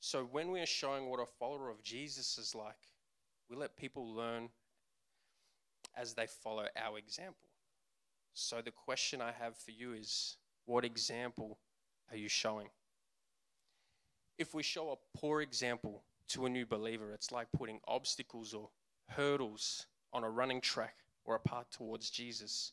So 0.00 0.24
when 0.24 0.50
we 0.50 0.60
are 0.60 0.66
showing 0.66 1.08
what 1.08 1.20
a 1.20 1.26
follower 1.38 1.70
of 1.70 1.82
Jesus 1.82 2.38
is 2.38 2.54
like, 2.54 2.88
we 3.48 3.56
let 3.56 3.76
people 3.76 4.14
learn 4.14 4.48
as 5.96 6.14
they 6.14 6.26
follow 6.26 6.66
our 6.76 6.98
example. 6.98 7.49
So 8.34 8.60
the 8.62 8.70
question 8.70 9.20
I 9.20 9.32
have 9.32 9.56
for 9.56 9.70
you 9.70 9.92
is 9.92 10.36
what 10.66 10.84
example 10.84 11.58
are 12.10 12.16
you 12.16 12.28
showing? 12.28 12.68
If 14.38 14.54
we 14.54 14.62
show 14.62 14.90
a 14.90 15.18
poor 15.18 15.42
example 15.42 16.04
to 16.28 16.46
a 16.46 16.48
new 16.48 16.64
believer, 16.64 17.12
it's 17.12 17.32
like 17.32 17.48
putting 17.56 17.80
obstacles 17.86 18.54
or 18.54 18.70
hurdles 19.08 19.86
on 20.12 20.24
a 20.24 20.30
running 20.30 20.60
track 20.60 20.94
or 21.24 21.34
a 21.34 21.40
path 21.40 21.66
towards 21.70 22.10
Jesus. 22.10 22.72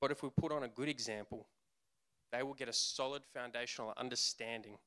But 0.00 0.10
if 0.10 0.22
we 0.22 0.30
put 0.30 0.50
on 0.50 0.64
a 0.64 0.68
good 0.68 0.88
example, 0.88 1.46
they 2.32 2.42
will 2.42 2.54
get 2.54 2.68
a 2.68 2.72
solid 2.72 3.22
foundational 3.32 3.92
understanding 3.96 4.78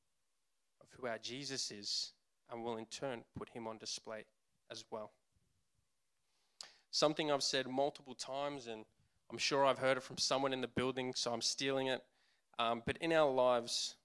of 0.81 0.87
who 0.91 1.07
our 1.07 1.19
Jesus 1.19 1.71
is 1.71 2.11
and 2.51 2.63
will 2.63 2.77
in 2.77 2.85
turn 2.85 3.23
put 3.37 3.49
him 3.49 3.67
on 3.67 3.77
display 3.77 4.25
as 4.71 4.83
well. 4.91 5.11
Something 6.91 7.31
I've 7.31 7.43
said 7.43 7.67
multiple 7.67 8.15
times, 8.15 8.67
and 8.67 8.85
I'm 9.31 9.37
sure 9.37 9.65
I've 9.65 9.79
heard 9.79 9.97
it 9.97 10.03
from 10.03 10.17
someone 10.17 10.53
in 10.53 10.61
the 10.61 10.67
building, 10.67 11.13
so 11.15 11.33
I'm 11.33 11.41
stealing 11.41 11.87
it. 11.87 12.03
Um, 12.59 12.83
but 12.85 12.97
in 12.97 13.11
our 13.11 13.29
lives, 13.29 13.95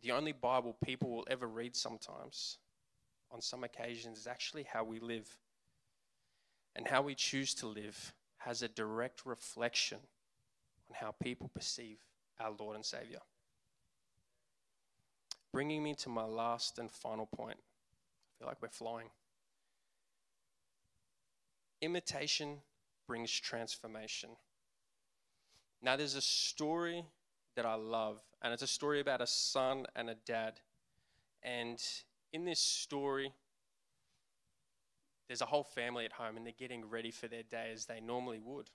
the 0.00 0.12
only 0.12 0.32
Bible 0.32 0.76
people 0.84 1.10
will 1.10 1.26
ever 1.30 1.46
read 1.46 1.76
sometimes, 1.76 2.58
on 3.30 3.40
some 3.40 3.62
occasions, 3.62 4.18
is 4.18 4.26
actually 4.26 4.64
how 4.64 4.84
we 4.84 4.98
live. 4.98 5.28
And 6.74 6.88
how 6.88 7.02
we 7.02 7.14
choose 7.14 7.54
to 7.56 7.66
live 7.66 8.14
has 8.38 8.62
a 8.62 8.68
direct 8.68 9.26
reflection 9.26 9.98
on 10.88 10.96
how 10.98 11.14
people 11.22 11.50
perceive 11.54 11.98
our 12.40 12.52
Lord 12.58 12.76
and 12.76 12.84
Savior 12.84 13.20
bringing 15.52 15.82
me 15.82 15.94
to 15.94 16.08
my 16.08 16.24
last 16.24 16.78
and 16.78 16.90
final 16.90 17.26
point. 17.26 17.58
I 17.58 18.30
feel 18.38 18.48
like 18.48 18.60
we're 18.62 18.68
flying. 18.68 19.10
Imitation 21.80 22.58
brings 23.06 23.30
transformation. 23.30 24.30
Now, 25.82 25.96
there's 25.96 26.14
a 26.14 26.22
story 26.22 27.04
that 27.56 27.66
I 27.66 27.74
love, 27.74 28.20
and 28.40 28.52
it's 28.52 28.62
a 28.62 28.68
story 28.68 29.00
about 29.00 29.20
a 29.20 29.26
son 29.26 29.86
and 29.96 30.08
a 30.08 30.14
dad. 30.14 30.60
And 31.42 31.82
in 32.32 32.44
this 32.44 32.60
story, 32.60 33.32
there's 35.28 35.40
a 35.40 35.46
whole 35.46 35.64
family 35.64 36.04
at 36.04 36.12
home, 36.12 36.36
and 36.36 36.46
they're 36.46 36.52
getting 36.58 36.88
ready 36.88 37.10
for 37.10 37.28
their 37.28 37.42
day 37.42 37.70
as 37.72 37.86
they 37.86 38.00
normally 38.00 38.38
would. 38.38 38.70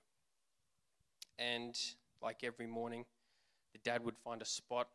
And 1.38 1.76
like 2.22 2.44
every 2.44 2.66
morning, 2.66 3.04
the 3.72 3.78
dad 3.78 4.04
would 4.04 4.18
find 4.18 4.42
a 4.42 4.46
spot 4.46 4.88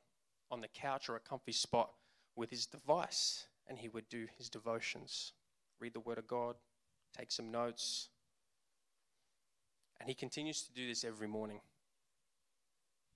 on 0.51 0.61
the 0.61 0.67
couch 0.67 1.09
or 1.09 1.15
a 1.15 1.19
comfy 1.19 1.51
spot 1.51 1.91
with 2.35 2.49
his 2.49 2.65
device 2.65 3.47
and 3.67 3.77
he 3.77 3.87
would 3.89 4.07
do 4.09 4.27
his 4.37 4.49
devotions, 4.49 5.33
read 5.79 5.93
the 5.93 5.99
Word 5.99 6.17
of 6.17 6.27
God, 6.27 6.55
take 7.17 7.31
some 7.31 7.51
notes. 7.51 8.09
And 10.03 10.09
he 10.09 10.13
continues 10.13 10.61
to 10.63 10.73
do 10.73 10.85
this 10.85 11.05
every 11.05 11.29
morning. 11.29 11.61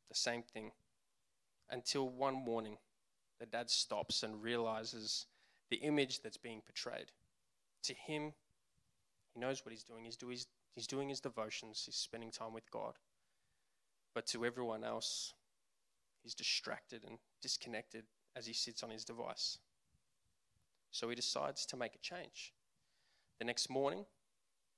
The 0.08 0.15
same 0.15 0.41
thing. 0.41 0.72
Until 1.70 2.08
one 2.08 2.34
morning, 2.34 2.77
the 3.41 3.46
dad 3.46 3.70
stops 3.70 4.24
and 4.24 4.41
realizes 4.41 5.25
the 5.70 5.75
image 5.77 6.22
that's 6.22 6.38
being 6.38 6.62
portrayed. 6.62 7.12
To 7.84 7.94
him, 7.94 8.32
he 9.34 9.39
knows 9.41 9.65
what 9.65 9.74
he's 9.74 9.84
doing. 9.84 10.06
He's, 10.06 10.15
do 10.15 10.29
he's 10.29 10.88
doing 10.88 11.10
his 11.10 11.20
devotions, 11.20 11.84
he's 11.86 11.96
spending 11.96 12.32
time 12.32 12.53
with 12.53 12.72
God. 12.72 12.94
But 14.15 14.25
to 14.27 14.46
everyone 14.46 14.86
else, 14.86 15.34
He's 16.27 16.36
distracted 16.36 17.06
and 17.08 17.20
disconnected 17.41 18.03
as 18.36 18.46
he 18.46 18.51
sits 18.51 18.84
on 18.84 18.89
his 18.89 19.06
device. 19.06 19.60
So 20.91 21.08
he 21.08 21.15
decides 21.15 21.65
to 21.67 21.77
make 21.77 21.96
a 21.96 22.00
change. 22.00 22.53
The 23.39 23.46
next 23.46 23.70
morning, 23.70 24.06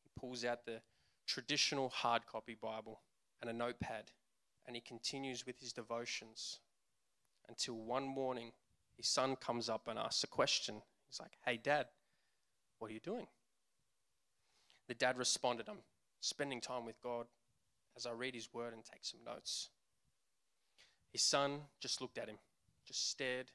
he 0.04 0.12
pulls 0.16 0.46
out 0.46 0.66
the 0.66 0.82
traditional 1.30 1.90
hard 1.90 2.26
copy 2.26 2.58
Bible 2.60 3.02
and 3.40 3.50
a 3.50 3.54
notepad, 3.54 4.12
and 4.66 4.76
he 4.76 4.82
continues 4.82 5.46
with 5.46 5.60
his 5.60 5.72
devotions 5.72 6.60
until 7.48 7.76
one 7.76 8.04
morning 8.04 8.52
his 8.98 9.08
son 9.08 9.36
comes 9.36 9.70
up 9.70 9.88
and 9.88 10.00
asks 10.00 10.24
a 10.24 10.28
question. 10.28 10.82
He's 11.08 11.20
like, 11.20 11.38
Hey, 11.46 11.58
dad, 11.58 11.86
what 12.80 12.90
are 12.90 12.94
you 12.94 13.00
doing? 13.00 13.28
The 14.88 14.96
dad 14.96 15.20
responded, 15.20 15.70
I'm 15.70 15.78
spending 16.20 16.62
time 16.62 16.84
with 16.84 17.00
God 17.02 17.28
as 17.96 18.08
I 18.08 18.12
read 18.12 18.34
his 18.34 18.52
word 18.52 18.74
and 18.74 18.84
take 18.84 19.06
some 19.06 19.20
notes. 19.24 19.70
His 21.12 21.22
son 21.22 21.62
just 21.80 22.02
looked 22.02 22.18
at 22.18 22.28
him, 22.28 22.38
just 22.88 23.10
stared, 23.10 23.52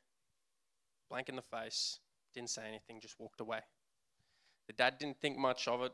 blank 1.11 1.29
in 1.29 1.37
the 1.37 1.43
face, 1.43 1.99
didn't 2.35 2.51
say 2.51 2.63
anything, 2.69 3.01
just 3.01 3.19
walked 3.19 3.41
away. 3.41 3.61
The 4.69 4.73
dad 4.73 4.99
didn't 4.99 5.21
think 5.21 5.37
much 5.37 5.67
of 5.67 5.83
it, 5.83 5.93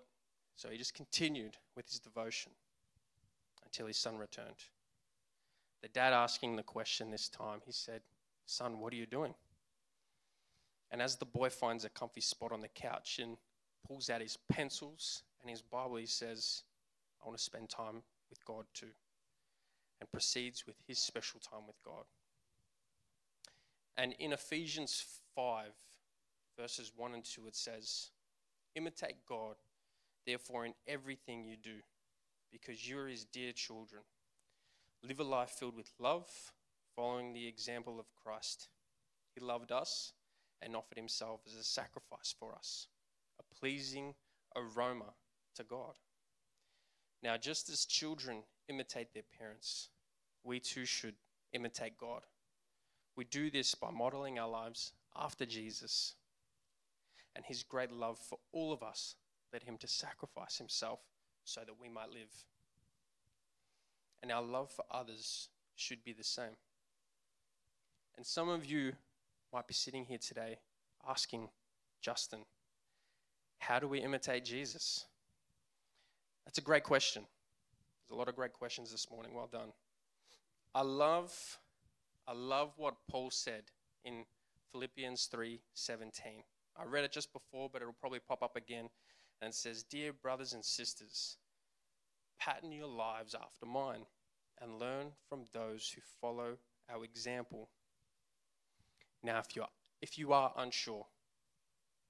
so 0.60 0.68
he 0.68 0.76
just 0.76 0.92
continued 0.92 1.56
with 1.74 1.88
his 1.88 1.98
devotion 1.98 2.52
until 3.64 3.86
his 3.86 3.96
son 3.96 4.18
returned. 4.18 4.66
The 5.80 5.88
dad 5.88 6.12
asking 6.12 6.56
the 6.56 6.62
question 6.62 7.10
this 7.10 7.30
time, 7.30 7.60
he 7.64 7.72
said, 7.72 8.02
Son, 8.44 8.78
what 8.78 8.92
are 8.92 8.96
you 8.96 9.06
doing? 9.06 9.32
And 10.90 11.00
as 11.00 11.16
the 11.16 11.24
boy 11.24 11.48
finds 11.48 11.86
a 11.86 11.88
comfy 11.88 12.20
spot 12.20 12.52
on 12.52 12.60
the 12.60 12.68
couch 12.68 13.20
and 13.22 13.38
pulls 13.86 14.10
out 14.10 14.20
his 14.20 14.36
pencils 14.52 15.22
and 15.40 15.48
his 15.48 15.62
Bible, 15.62 15.96
he 15.96 16.04
says, 16.04 16.64
I 17.22 17.26
want 17.26 17.38
to 17.38 17.42
spend 17.42 17.70
time 17.70 18.02
with 18.28 18.44
God 18.44 18.66
too 18.74 18.90
and 19.98 20.12
proceeds 20.12 20.66
with 20.66 20.76
his 20.86 20.98
special 20.98 21.40
time 21.40 21.66
with 21.66 21.82
God. 21.82 22.04
And 23.96 24.14
in 24.18 24.34
Ephesians 24.34 25.02
5, 25.34 25.68
verses 26.58 26.92
1 26.94 27.14
and 27.14 27.24
2, 27.24 27.46
it 27.46 27.56
says, 27.56 28.10
Imitate 28.74 29.24
God, 29.26 29.56
therefore, 30.26 30.66
in 30.66 30.74
everything 30.86 31.44
you 31.44 31.56
do, 31.56 31.76
because 32.50 32.88
you 32.88 32.98
are 32.98 33.08
his 33.08 33.24
dear 33.24 33.52
children. 33.52 34.02
Live 35.02 35.20
a 35.20 35.24
life 35.24 35.50
filled 35.50 35.76
with 35.76 35.92
love, 35.98 36.26
following 36.94 37.32
the 37.32 37.46
example 37.46 37.98
of 37.98 38.14
Christ. 38.14 38.68
He 39.34 39.40
loved 39.40 39.72
us 39.72 40.12
and 40.60 40.76
offered 40.76 40.98
himself 40.98 41.40
as 41.46 41.54
a 41.54 41.64
sacrifice 41.64 42.34
for 42.38 42.54
us, 42.54 42.88
a 43.38 43.54
pleasing 43.54 44.14
aroma 44.56 45.14
to 45.56 45.64
God. 45.64 45.94
Now, 47.22 47.36
just 47.36 47.68
as 47.70 47.84
children 47.84 48.42
imitate 48.68 49.12
their 49.12 49.24
parents, 49.38 49.88
we 50.44 50.60
too 50.60 50.84
should 50.84 51.14
imitate 51.52 51.96
God. 51.98 52.22
We 53.16 53.24
do 53.24 53.50
this 53.50 53.74
by 53.74 53.90
modeling 53.90 54.38
our 54.38 54.48
lives 54.48 54.92
after 55.16 55.44
Jesus 55.44 56.14
and 57.34 57.44
his 57.44 57.62
great 57.62 57.92
love 57.92 58.18
for 58.18 58.38
all 58.52 58.72
of 58.72 58.82
us 58.82 59.14
led 59.52 59.62
him 59.62 59.76
to 59.78 59.88
sacrifice 59.88 60.58
himself 60.58 61.00
so 61.44 61.60
that 61.60 61.80
we 61.80 61.88
might 61.88 62.10
live. 62.10 62.44
And 64.22 64.30
our 64.30 64.42
love 64.42 64.70
for 64.70 64.84
others 64.90 65.48
should 65.76 66.04
be 66.04 66.12
the 66.12 66.24
same. 66.24 66.56
And 68.16 68.26
some 68.26 68.48
of 68.48 68.66
you 68.66 68.92
might 69.52 69.66
be 69.66 69.74
sitting 69.74 70.04
here 70.04 70.18
today 70.18 70.58
asking, 71.08 71.48
Justin, 72.02 72.40
how 73.58 73.78
do 73.78 73.88
we 73.88 74.00
imitate 74.00 74.44
Jesus? 74.44 75.06
That's 76.44 76.58
a 76.58 76.62
great 76.62 76.84
question. 76.84 77.24
There's 78.02 78.16
a 78.16 78.18
lot 78.18 78.28
of 78.28 78.36
great 78.36 78.52
questions 78.52 78.90
this 78.90 79.10
morning. 79.10 79.32
Well 79.34 79.48
done. 79.50 79.72
I 80.74 80.82
love 80.82 81.58
I 82.26 82.32
love 82.32 82.74
what 82.76 82.94
Paul 83.08 83.30
said 83.30 83.64
in 84.04 84.24
Philippians 84.70 85.26
3:17. 85.26 86.44
I 86.76 86.84
read 86.84 87.04
it 87.04 87.12
just 87.12 87.32
before, 87.32 87.68
but 87.68 87.82
it'll 87.82 87.94
probably 87.94 88.20
pop 88.20 88.42
up 88.42 88.56
again. 88.56 88.88
And 89.42 89.54
says, 89.54 89.82
Dear 89.82 90.12
brothers 90.12 90.52
and 90.52 90.64
sisters, 90.64 91.38
pattern 92.38 92.72
your 92.72 92.88
lives 92.88 93.34
after 93.34 93.66
mine 93.66 94.04
and 94.60 94.78
learn 94.78 95.12
from 95.28 95.44
those 95.52 95.90
who 95.94 96.02
follow 96.20 96.58
our 96.92 97.04
example. 97.04 97.70
Now, 99.22 99.38
if, 99.38 99.56
you're, 99.56 99.68
if 100.02 100.18
you 100.18 100.32
are 100.32 100.52
unsure, 100.56 101.06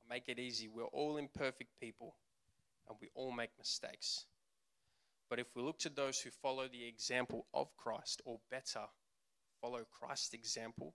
I'll 0.00 0.14
make 0.14 0.28
it 0.28 0.38
easy. 0.38 0.68
We're 0.68 0.84
all 0.84 1.16
imperfect 1.16 1.70
people 1.80 2.14
and 2.88 2.96
we 3.00 3.08
all 3.14 3.32
make 3.32 3.50
mistakes. 3.58 4.26
But 5.28 5.38
if 5.38 5.46
we 5.54 5.62
look 5.62 5.78
to 5.80 5.88
those 5.88 6.18
who 6.18 6.30
follow 6.30 6.66
the 6.66 6.84
example 6.84 7.46
of 7.54 7.76
Christ, 7.76 8.20
or 8.24 8.40
better, 8.50 8.86
follow 9.60 9.84
Christ's 9.88 10.34
example, 10.34 10.94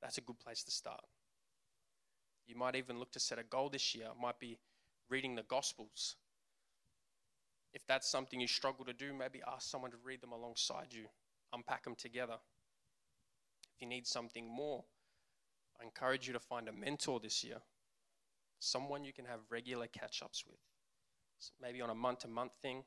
that's 0.00 0.18
a 0.18 0.20
good 0.20 0.38
place 0.38 0.62
to 0.62 0.70
start. 0.70 1.02
You 2.46 2.56
might 2.56 2.76
even 2.76 3.00
look 3.00 3.10
to 3.12 3.20
set 3.20 3.38
a 3.38 3.42
goal 3.42 3.68
this 3.68 3.94
year. 3.96 4.06
It 4.06 4.20
might 4.20 4.38
be 4.38 4.58
reading 5.08 5.34
the 5.34 5.42
Gospels. 5.42 6.16
If 7.72 7.86
that's 7.86 8.08
something 8.08 8.40
you 8.40 8.46
struggle 8.46 8.84
to 8.84 8.92
do, 8.92 9.12
maybe 9.12 9.42
ask 9.46 9.68
someone 9.68 9.90
to 9.90 9.96
read 10.04 10.20
them 10.20 10.32
alongside 10.32 10.88
you, 10.90 11.06
unpack 11.52 11.84
them 11.84 11.96
together. 11.96 12.36
If 13.74 13.82
you 13.82 13.88
need 13.88 14.06
something 14.06 14.48
more, 14.48 14.84
I 15.80 15.84
encourage 15.84 16.26
you 16.26 16.32
to 16.32 16.40
find 16.40 16.68
a 16.68 16.72
mentor 16.72 17.18
this 17.20 17.42
year, 17.42 17.58
someone 18.60 19.04
you 19.04 19.12
can 19.12 19.24
have 19.24 19.40
regular 19.50 19.88
catch 19.88 20.22
ups 20.22 20.44
with, 20.46 20.60
maybe 21.60 21.80
on 21.82 21.90
a 21.90 21.94
month 21.94 22.20
to 22.20 22.28
month 22.28 22.52
thing. 22.62 22.84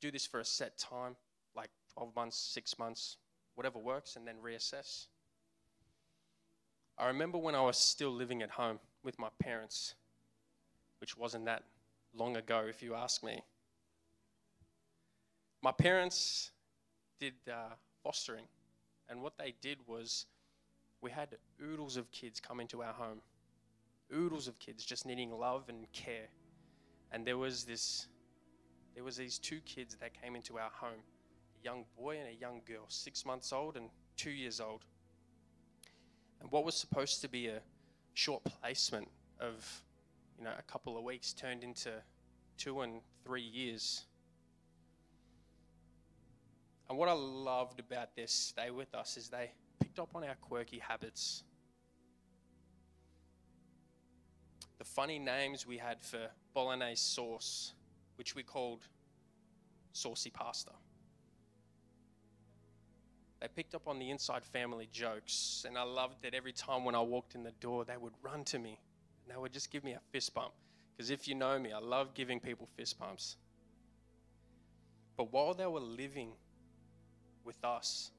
Do 0.00 0.10
this 0.10 0.26
for 0.26 0.40
a 0.40 0.44
set 0.44 0.78
time, 0.78 1.16
like 1.54 1.70
12 1.94 2.16
months, 2.16 2.38
six 2.38 2.78
months, 2.78 3.18
whatever 3.54 3.78
works, 3.78 4.16
and 4.16 4.26
then 4.26 4.36
reassess. 4.42 5.08
I 6.96 7.06
remember 7.06 7.38
when 7.38 7.54
I 7.54 7.60
was 7.60 7.76
still 7.76 8.10
living 8.10 8.42
at 8.42 8.50
home 8.50 8.78
with 9.02 9.18
my 9.18 9.28
parents, 9.38 9.94
which 11.00 11.16
wasn't 11.16 11.44
that 11.46 11.64
long 12.14 12.36
ago, 12.36 12.64
if 12.68 12.82
you 12.82 12.94
ask 12.94 13.22
me. 13.22 13.40
My 15.62 15.72
parents 15.72 16.50
did 17.18 17.34
uh, 17.50 17.74
fostering, 18.02 18.44
and 19.08 19.22
what 19.22 19.36
they 19.38 19.54
did 19.60 19.78
was 19.86 20.26
we 21.00 21.10
had 21.10 21.28
oodles 21.62 21.96
of 21.96 22.10
kids 22.10 22.40
come 22.40 22.60
into 22.60 22.82
our 22.82 22.92
home, 22.92 23.20
oodles 24.14 24.48
of 24.48 24.58
kids 24.58 24.84
just 24.84 25.06
needing 25.06 25.30
love 25.30 25.64
and 25.68 25.90
care. 25.92 26.28
And 27.12 27.26
there 27.26 27.38
was 27.38 27.64
this, 27.64 28.06
there 28.94 29.04
was 29.04 29.16
these 29.16 29.38
two 29.38 29.60
kids 29.60 29.96
that 30.00 30.20
came 30.20 30.36
into 30.36 30.58
our 30.58 30.70
home, 30.72 31.02
a 31.60 31.64
young 31.64 31.84
boy 31.98 32.18
and 32.18 32.28
a 32.28 32.40
young 32.40 32.60
girl, 32.66 32.84
six 32.88 33.24
months 33.24 33.52
old 33.52 33.76
and 33.76 33.90
two 34.16 34.30
years 34.30 34.60
old. 34.60 34.84
And 36.40 36.50
what 36.50 36.64
was 36.64 36.74
supposed 36.74 37.20
to 37.22 37.28
be 37.28 37.48
a 37.48 37.60
short 38.14 38.42
placement 38.44 39.08
of, 39.38 39.82
you 40.40 40.46
know, 40.46 40.52
a 40.58 40.62
couple 40.62 40.96
of 40.96 41.04
weeks 41.04 41.34
turned 41.34 41.62
into 41.62 41.90
two 42.56 42.80
and 42.80 43.02
three 43.24 43.42
years. 43.42 44.06
And 46.88 46.96
what 46.96 47.10
I 47.10 47.12
loved 47.12 47.78
about 47.78 48.16
their 48.16 48.26
stay 48.26 48.70
with 48.70 48.94
us 48.94 49.18
is 49.18 49.28
they 49.28 49.52
picked 49.80 49.98
up 49.98 50.14
on 50.14 50.24
our 50.24 50.34
quirky 50.40 50.78
habits. 50.78 51.44
The 54.78 54.84
funny 54.84 55.18
names 55.18 55.66
we 55.66 55.76
had 55.76 56.00
for 56.00 56.30
bolognese 56.54 56.96
sauce, 56.96 57.74
which 58.16 58.34
we 58.34 58.42
called 58.42 58.80
saucy 59.92 60.30
pasta. 60.30 60.70
They 63.40 63.48
picked 63.48 63.74
up 63.74 63.86
on 63.86 63.98
the 63.98 64.08
inside 64.08 64.44
family 64.44 64.88
jokes, 64.90 65.66
and 65.68 65.76
I 65.76 65.82
loved 65.82 66.22
that 66.22 66.34
every 66.34 66.52
time 66.52 66.84
when 66.84 66.94
I 66.94 67.00
walked 67.00 67.34
in 67.34 67.42
the 67.42 67.52
door, 67.52 67.84
they 67.84 67.96
would 67.98 68.14
run 68.22 68.44
to 68.44 68.58
me 68.58 68.78
they 69.30 69.36
would 69.36 69.52
just 69.52 69.70
give 69.70 69.84
me 69.84 69.92
a 69.92 70.00
fist 70.10 70.34
bump. 70.34 70.52
Because 70.96 71.10
if 71.10 71.28
you 71.28 71.34
know 71.34 71.58
me, 71.58 71.72
I 71.72 71.78
love 71.78 72.14
giving 72.14 72.40
people 72.40 72.68
fist 72.76 72.98
bumps. 72.98 73.36
But 75.16 75.32
while 75.32 75.54
they 75.54 75.66
were 75.66 75.80
living 75.80 76.32
with 77.44 77.62
us, 77.64 78.10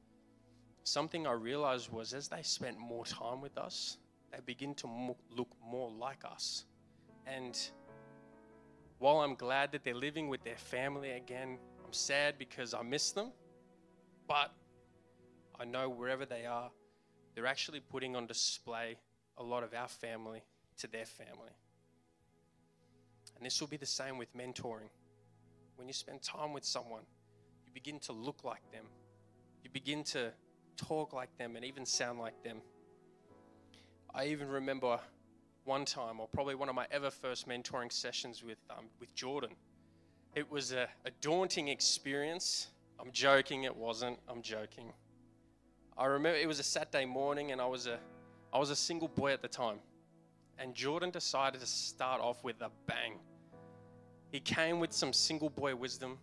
something 0.84 1.28
I 1.28 1.34
realized 1.34 1.92
was 1.92 2.14
as 2.14 2.28
they 2.28 2.42
spent 2.44 2.78
more 2.78 3.06
time 3.06 3.42
with 3.42 3.58
us, 3.58 3.98
they 4.32 4.40
begin 4.46 4.74
to 4.76 5.16
look 5.36 5.50
more 5.64 5.92
like 5.92 6.24
us. 6.24 6.66
And 7.28 7.60
while 9.00 9.18
I'm 9.20 9.36
glad 9.36 9.72
that 9.74 9.84
they're 9.84 9.94
living 9.94 10.30
with 10.30 10.44
their 10.44 10.58
family 10.58 11.12
again, 11.12 11.58
I'm 11.86 11.94
sad 11.94 12.38
because 12.38 12.74
I 12.74 12.84
miss 12.84 13.12
them. 13.12 13.32
But 14.28 14.52
I 15.60 15.66
know 15.66 15.90
wherever 15.90 16.26
they 16.26 16.46
are, 16.46 16.72
they're 17.36 17.48
actually 17.48 17.80
putting 17.80 18.16
on 18.16 18.28
display 18.28 18.98
a 19.38 19.44
lot 19.44 19.64
of 19.64 19.74
our 19.74 19.88
family 19.88 20.44
to 20.82 20.88
their 20.88 21.06
family. 21.06 21.52
And 23.36 23.46
this 23.46 23.60
will 23.60 23.68
be 23.68 23.78
the 23.78 23.86
same 23.86 24.18
with 24.18 24.36
mentoring. 24.36 24.90
When 25.76 25.88
you 25.88 25.94
spend 25.94 26.22
time 26.22 26.54
with 26.54 26.64
someone, 26.64 27.02
you 27.66 27.72
begin 27.74 28.00
to 28.02 28.12
look 28.12 28.44
like 28.44 28.62
them, 28.72 28.86
you 29.64 29.70
begin 29.72 30.04
to 30.06 30.32
talk 30.78 31.14
like 31.14 31.36
them, 31.38 31.56
and 31.56 31.66
even 31.66 31.86
sound 31.86 32.20
like 32.20 32.44
them. 32.44 32.58
I 34.14 34.26
even 34.28 34.48
remember 34.50 35.00
one 35.64 35.86
time, 35.86 36.20
or 36.20 36.28
probably 36.28 36.56
one 36.56 36.70
of 36.70 36.76
my 36.76 36.86
ever 36.92 37.10
first 37.10 37.48
mentoring 37.48 37.92
sessions 37.92 38.44
with, 38.44 38.58
um, 38.70 38.86
with 39.00 39.14
Jordan. 39.16 39.52
It 40.36 40.50
was 40.52 40.72
a, 40.72 40.88
a 41.06 41.12
daunting 41.22 41.68
experience. 41.68 42.68
I'm 43.00 43.12
joking, 43.12 43.64
it 43.64 43.76
wasn't. 43.76 44.20
I'm 44.28 44.42
joking. 44.42 44.92
I 45.98 46.06
remember 46.06 46.38
it 46.38 46.48
was 46.48 46.60
a 46.60 46.64
Saturday 46.64 47.06
morning, 47.06 47.52
and 47.52 47.62
I 47.62 47.66
was 47.66 47.88
a, 47.88 48.00
I 48.54 48.60
was 48.60 48.70
a 48.70 48.76
single 48.76 49.08
boy 49.08 49.34
at 49.34 49.42
the 49.42 49.48
time. 49.48 49.78
And 50.58 50.76
Jordan 50.76 51.10
decided 51.10 51.62
to 51.62 51.68
start 51.68 52.22
off 52.22 52.44
with 52.44 52.62
a 52.62 52.70
bang. 52.86 53.20
He 54.30 54.40
came 54.40 54.80
with 54.80 54.94
some 54.94 55.12
single 55.12 55.50
boy 55.50 55.76
wisdom 55.76 56.18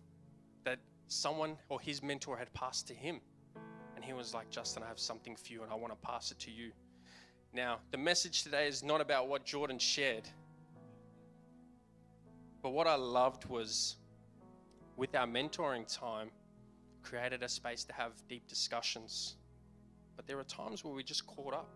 that 0.63 0.79
someone 1.07 1.57
or 1.67 1.79
his 1.79 2.01
mentor 2.01 2.37
had 2.37 2.51
passed 2.53 2.87
to 2.87 2.93
him. 2.93 3.19
And 3.95 4.03
he 4.03 4.13
was 4.13 4.33
like, 4.33 4.49
Justin, 4.49 4.83
I 4.83 4.87
have 4.87 4.99
something 4.99 5.35
for 5.35 5.51
you, 5.51 5.63
and 5.63 5.71
I 5.71 5.75
want 5.75 5.91
to 5.91 6.07
pass 6.07 6.31
it 6.31 6.39
to 6.39 6.51
you. 6.51 6.71
Now, 7.53 7.79
the 7.91 7.97
message 7.97 8.43
today 8.43 8.67
is 8.67 8.83
not 8.83 9.01
about 9.01 9.27
what 9.27 9.43
Jordan 9.43 9.77
shared, 9.77 10.29
but 12.61 12.71
what 12.71 12.87
I 12.87 12.95
loved 12.95 13.45
was 13.45 13.97
with 14.95 15.15
our 15.15 15.27
mentoring 15.27 15.85
time, 15.93 16.29
created 17.01 17.43
a 17.43 17.49
space 17.49 17.83
to 17.85 17.93
have 17.93 18.11
deep 18.27 18.47
discussions 18.47 19.35
but 20.19 20.27
there 20.27 20.37
are 20.37 20.43
times 20.43 20.83
where 20.83 20.93
we 20.93 21.01
just 21.01 21.25
caught 21.25 21.53
up. 21.53 21.69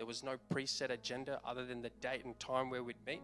There 0.00 0.06
was 0.06 0.22
no 0.22 0.36
preset 0.50 0.88
agenda 0.88 1.42
other 1.44 1.66
than 1.66 1.82
the 1.82 1.90
date 2.00 2.24
and 2.24 2.40
time 2.40 2.70
where 2.70 2.82
we'd 2.82 2.96
meet. 3.06 3.20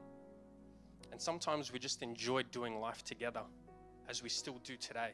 And 1.11 1.19
sometimes 1.19 1.73
we 1.73 1.79
just 1.79 2.03
enjoyed 2.03 2.51
doing 2.51 2.81
life 2.81 3.03
together, 3.03 3.41
as 4.11 4.23
we 4.23 4.29
still 4.29 4.59
do 4.63 4.77
today. 4.77 5.13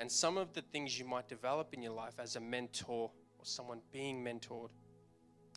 And 0.00 0.10
some 0.10 0.38
of 0.38 0.54
the 0.54 0.62
things 0.62 0.98
you 0.98 1.04
might 1.04 1.28
develop 1.28 1.74
in 1.74 1.82
your 1.82 1.92
life 1.92 2.14
as 2.18 2.36
a 2.36 2.40
mentor 2.40 3.10
or 3.38 3.44
someone 3.44 3.80
being 3.92 4.24
mentored 4.24 4.70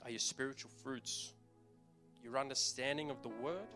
are 0.03 0.09
your 0.09 0.19
spiritual 0.19 0.71
fruits, 0.83 1.31
your 2.21 2.37
understanding 2.37 3.09
of 3.09 3.21
the 3.21 3.29
word. 3.29 3.69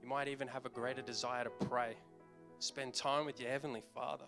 You 0.00 0.08
might 0.08 0.28
even 0.28 0.46
have 0.46 0.64
a 0.64 0.70
greater 0.70 1.02
desire 1.02 1.42
to 1.42 1.50
pray, 1.66 1.96
spend 2.60 2.94
time 2.94 3.26
with 3.26 3.40
your 3.40 3.50
Heavenly 3.50 3.82
Father 3.96 4.26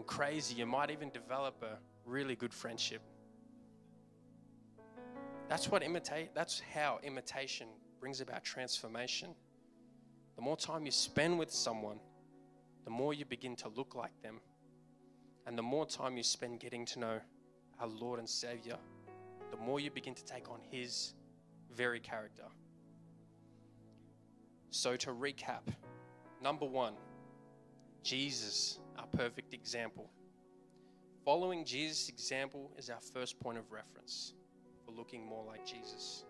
and 0.00 0.06
crazy, 0.06 0.54
you 0.54 0.64
might 0.64 0.90
even 0.90 1.10
develop 1.10 1.62
a 1.62 1.76
really 2.04 2.34
good 2.34 2.52
friendship. 2.52 3.02
That's 5.48 5.68
what 5.68 5.82
imitate 5.82 6.34
that's 6.34 6.62
how 6.72 7.00
imitation 7.02 7.68
brings 8.00 8.20
about 8.20 8.44
transformation. 8.44 9.30
The 10.36 10.42
more 10.42 10.56
time 10.56 10.86
you 10.86 10.92
spend 10.92 11.38
with 11.38 11.50
someone, 11.50 11.98
the 12.84 12.90
more 12.90 13.12
you 13.12 13.24
begin 13.24 13.56
to 13.56 13.68
look 13.68 13.94
like 13.94 14.22
them. 14.22 14.40
And 15.46 15.58
the 15.58 15.62
more 15.62 15.86
time 15.86 16.16
you 16.16 16.22
spend 16.22 16.60
getting 16.60 16.86
to 16.86 16.98
know 16.98 17.20
our 17.80 17.86
Lord 17.86 18.18
and 18.18 18.28
Savior, 18.28 18.76
the 19.50 19.56
more 19.56 19.80
you 19.80 19.90
begin 19.90 20.14
to 20.14 20.24
take 20.24 20.50
on 20.50 20.60
His 20.70 21.14
very 21.74 22.00
character. 22.00 22.44
So, 24.70 24.96
to 24.96 25.10
recap, 25.10 25.62
number 26.40 26.66
one, 26.66 26.94
Jesus 28.02 28.78
our 28.98 29.06
perfect 29.06 29.54
example. 29.54 30.10
Following 31.30 31.64
Jesus' 31.64 32.08
example 32.08 32.72
is 32.76 32.90
our 32.90 32.98
first 33.14 33.38
point 33.38 33.56
of 33.56 33.70
reference 33.70 34.34
for 34.84 34.90
looking 34.90 35.24
more 35.24 35.44
like 35.44 35.64
Jesus. 35.64 36.24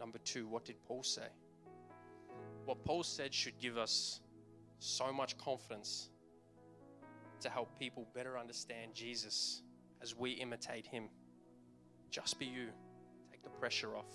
Number 0.00 0.16
two, 0.24 0.48
what 0.48 0.64
did 0.64 0.82
Paul 0.86 1.02
say? 1.02 1.28
What 2.64 2.82
Paul 2.86 3.02
said 3.02 3.34
should 3.34 3.58
give 3.58 3.76
us 3.76 4.20
so 4.78 5.12
much 5.12 5.36
confidence 5.36 6.08
to 7.40 7.50
help 7.50 7.78
people 7.78 8.08
better 8.14 8.38
understand 8.38 8.94
Jesus 8.94 9.60
as 10.00 10.16
we 10.16 10.30
imitate 10.30 10.86
him. 10.86 11.10
Just 12.10 12.38
be 12.38 12.46
you. 12.46 12.68
Take 13.30 13.42
the 13.42 13.50
pressure 13.50 13.94
off. 13.94 14.14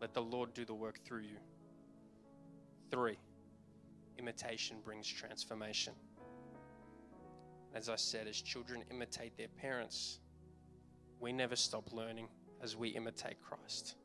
Let 0.00 0.14
the 0.14 0.22
Lord 0.22 0.54
do 0.54 0.64
the 0.64 0.74
work 0.74 1.00
through 1.04 1.22
you. 1.22 1.38
Three, 2.88 3.18
imitation 4.16 4.76
brings 4.84 5.08
transformation. 5.08 5.94
As 7.74 7.88
I 7.88 7.96
said, 7.96 8.28
as 8.28 8.40
children 8.40 8.84
imitate 8.90 9.36
their 9.36 9.48
parents, 9.48 10.20
we 11.18 11.32
never 11.32 11.56
stop 11.56 11.92
learning 11.92 12.28
as 12.62 12.76
we 12.76 12.90
imitate 12.90 13.40
Christ. 13.40 13.96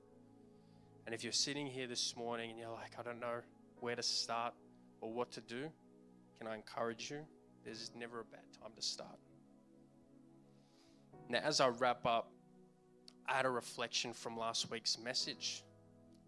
And 1.06 1.14
if 1.14 1.24
you're 1.24 1.32
sitting 1.32 1.68
here 1.68 1.86
this 1.88 2.16
morning 2.16 2.50
and 2.50 2.60
you're 2.60 2.72
like, 2.72 2.96
I 3.00 3.04
don't 3.04 3.20
know 3.20 3.42
where 3.80 3.96
to 3.96 4.04
start 4.04 4.54
or 5.02 5.14
what 5.14 5.32
to 5.34 5.42
do, 5.42 5.70
can 6.40 6.48
I 6.48 6.56
encourage 6.56 7.12
you? 7.12 7.20
There's 7.64 7.92
never 7.96 8.22
a 8.22 8.26
bad 8.26 8.46
time 8.60 8.72
to 8.76 8.82
start. 8.82 9.20
Now, 11.30 11.40
as 11.44 11.62
I 11.62 11.68
wrap 11.68 12.06
up, 12.06 12.32
I 13.28 13.36
had 13.36 13.46
a 13.46 13.50
reflection 13.52 14.14
from 14.14 14.36
last 14.36 14.72
week's 14.72 14.98
message. 14.98 15.64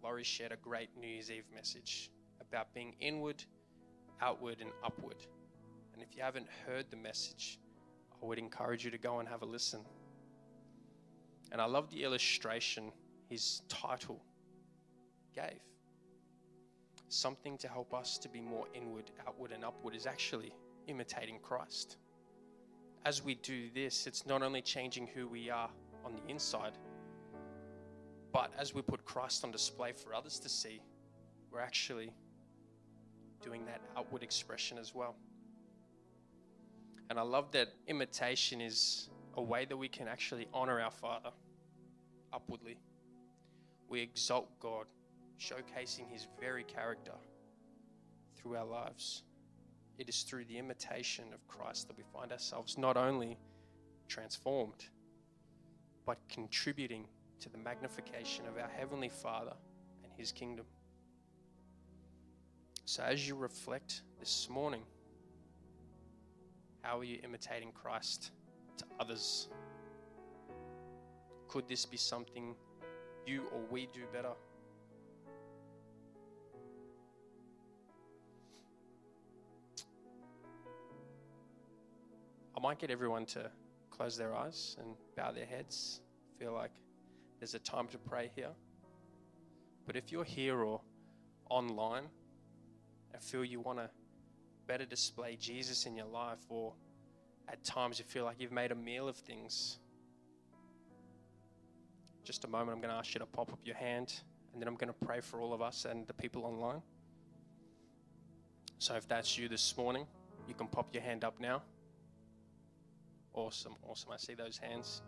Laurie 0.02 0.22
shared 0.22 0.52
a 0.52 0.56
great 0.56 0.90
New 1.00 1.08
Year's 1.08 1.30
Eve 1.30 1.44
message 1.52 2.10
about 2.40 2.72
being 2.72 2.94
inward, 3.00 3.42
outward, 4.20 4.58
and 4.60 4.70
upward. 4.84 5.16
And 5.94 6.02
if 6.02 6.16
you 6.16 6.22
haven't 6.22 6.46
heard 6.66 6.90
the 6.90 6.96
message, 6.96 7.58
I 8.22 8.26
would 8.26 8.38
encourage 8.38 8.84
you 8.84 8.90
to 8.90 8.98
go 8.98 9.18
and 9.18 9.28
have 9.28 9.42
a 9.42 9.46
listen. 9.46 9.80
And 11.50 11.60
I 11.60 11.66
love 11.66 11.90
the 11.90 12.02
illustration 12.02 12.92
his 13.28 13.62
title 13.68 14.22
gave. 15.34 15.60
Something 17.08 17.58
to 17.58 17.68
help 17.68 17.92
us 17.92 18.16
to 18.18 18.28
be 18.28 18.40
more 18.40 18.66
inward, 18.74 19.10
outward, 19.26 19.52
and 19.52 19.64
upward 19.64 19.94
is 19.94 20.06
actually 20.06 20.54
imitating 20.86 21.38
Christ. 21.42 21.96
As 23.04 23.22
we 23.22 23.34
do 23.34 23.68
this, 23.74 24.06
it's 24.06 24.24
not 24.26 24.42
only 24.42 24.62
changing 24.62 25.08
who 25.08 25.28
we 25.28 25.50
are 25.50 25.68
on 26.04 26.14
the 26.14 26.30
inside, 26.30 26.72
but 28.32 28.50
as 28.58 28.74
we 28.74 28.80
put 28.80 29.04
Christ 29.04 29.44
on 29.44 29.50
display 29.50 29.92
for 29.92 30.14
others 30.14 30.38
to 30.38 30.48
see, 30.48 30.80
we're 31.50 31.60
actually 31.60 32.12
doing 33.42 33.66
that 33.66 33.82
outward 33.96 34.22
expression 34.22 34.78
as 34.78 34.94
well. 34.94 35.16
And 37.12 37.20
I 37.20 37.24
love 37.24 37.52
that 37.52 37.68
imitation 37.88 38.62
is 38.62 39.10
a 39.34 39.42
way 39.42 39.66
that 39.66 39.76
we 39.76 39.86
can 39.86 40.08
actually 40.08 40.48
honor 40.54 40.80
our 40.80 40.90
Father 40.90 41.28
upwardly. 42.32 42.78
We 43.86 44.00
exalt 44.00 44.48
God, 44.60 44.86
showcasing 45.38 46.10
His 46.10 46.26
very 46.40 46.64
character 46.64 47.12
through 48.34 48.56
our 48.56 48.64
lives. 48.64 49.24
It 49.98 50.08
is 50.08 50.22
through 50.22 50.46
the 50.46 50.56
imitation 50.56 51.26
of 51.34 51.46
Christ 51.46 51.86
that 51.88 51.98
we 51.98 52.02
find 52.14 52.32
ourselves 52.32 52.78
not 52.78 52.96
only 52.96 53.36
transformed, 54.08 54.86
but 56.06 56.16
contributing 56.30 57.04
to 57.40 57.50
the 57.50 57.58
magnification 57.58 58.46
of 58.46 58.56
our 58.56 58.70
Heavenly 58.70 59.10
Father 59.10 59.52
and 60.02 60.10
His 60.16 60.32
kingdom. 60.32 60.64
So, 62.86 63.02
as 63.02 63.28
you 63.28 63.34
reflect 63.34 64.00
this 64.18 64.48
morning, 64.48 64.84
how 66.82 66.98
are 66.98 67.04
you 67.04 67.18
imitating 67.22 67.72
Christ 67.72 68.32
to 68.76 68.84
others? 68.98 69.48
Could 71.48 71.68
this 71.68 71.86
be 71.86 71.96
something 71.96 72.54
you 73.26 73.44
or 73.52 73.60
we 73.70 73.88
do 73.92 74.02
better? 74.12 74.32
I 82.56 82.60
might 82.60 82.78
get 82.78 82.90
everyone 82.90 83.26
to 83.26 83.50
close 83.90 84.16
their 84.16 84.34
eyes 84.34 84.76
and 84.80 84.94
bow 85.16 85.32
their 85.32 85.46
heads. 85.46 86.00
Feel 86.38 86.52
like 86.52 86.72
there's 87.38 87.54
a 87.54 87.58
time 87.60 87.86
to 87.88 87.98
pray 87.98 88.30
here. 88.34 88.50
But 89.86 89.96
if 89.96 90.10
you're 90.10 90.24
here 90.24 90.60
or 90.60 90.80
online 91.48 92.04
and 93.12 93.22
feel 93.22 93.44
you 93.44 93.60
want 93.60 93.78
to 93.78 93.90
better 94.72 94.86
display 94.86 95.36
Jesus 95.38 95.84
in 95.84 95.94
your 95.94 96.06
life, 96.06 96.38
or 96.48 96.72
at 97.46 97.62
times 97.62 97.98
you 97.98 98.06
feel 98.06 98.24
like 98.24 98.36
you've 98.40 98.52
made 98.52 98.72
a 98.72 98.74
meal 98.74 99.06
of 99.06 99.18
things, 99.18 99.78
just 102.24 102.44
a 102.44 102.48
moment, 102.48 102.70
I'm 102.70 102.80
going 102.80 102.88
to 102.88 102.96
ask 102.96 103.12
you 103.12 103.20
to 103.20 103.26
pop 103.26 103.52
up 103.52 103.58
your 103.66 103.76
hand, 103.76 104.14
and 104.50 104.62
then 104.62 104.68
I'm 104.68 104.76
going 104.76 104.88
to 104.88 105.06
pray 105.06 105.20
for 105.20 105.42
all 105.42 105.52
of 105.52 105.60
us 105.60 105.84
and 105.84 106.06
the 106.06 106.14
people 106.14 106.46
online. 106.46 106.80
So 108.78 108.94
if 108.94 109.06
that's 109.06 109.36
you 109.36 109.46
this 109.46 109.76
morning, 109.76 110.06
you 110.48 110.54
can 110.54 110.68
pop 110.68 110.88
your 110.94 111.02
hand 111.02 111.22
up 111.22 111.38
now. 111.38 111.60
Awesome, 113.34 113.74
awesome. 113.86 114.10
I 114.10 114.16
see 114.16 114.32
those 114.32 114.56
hands. 114.56 115.02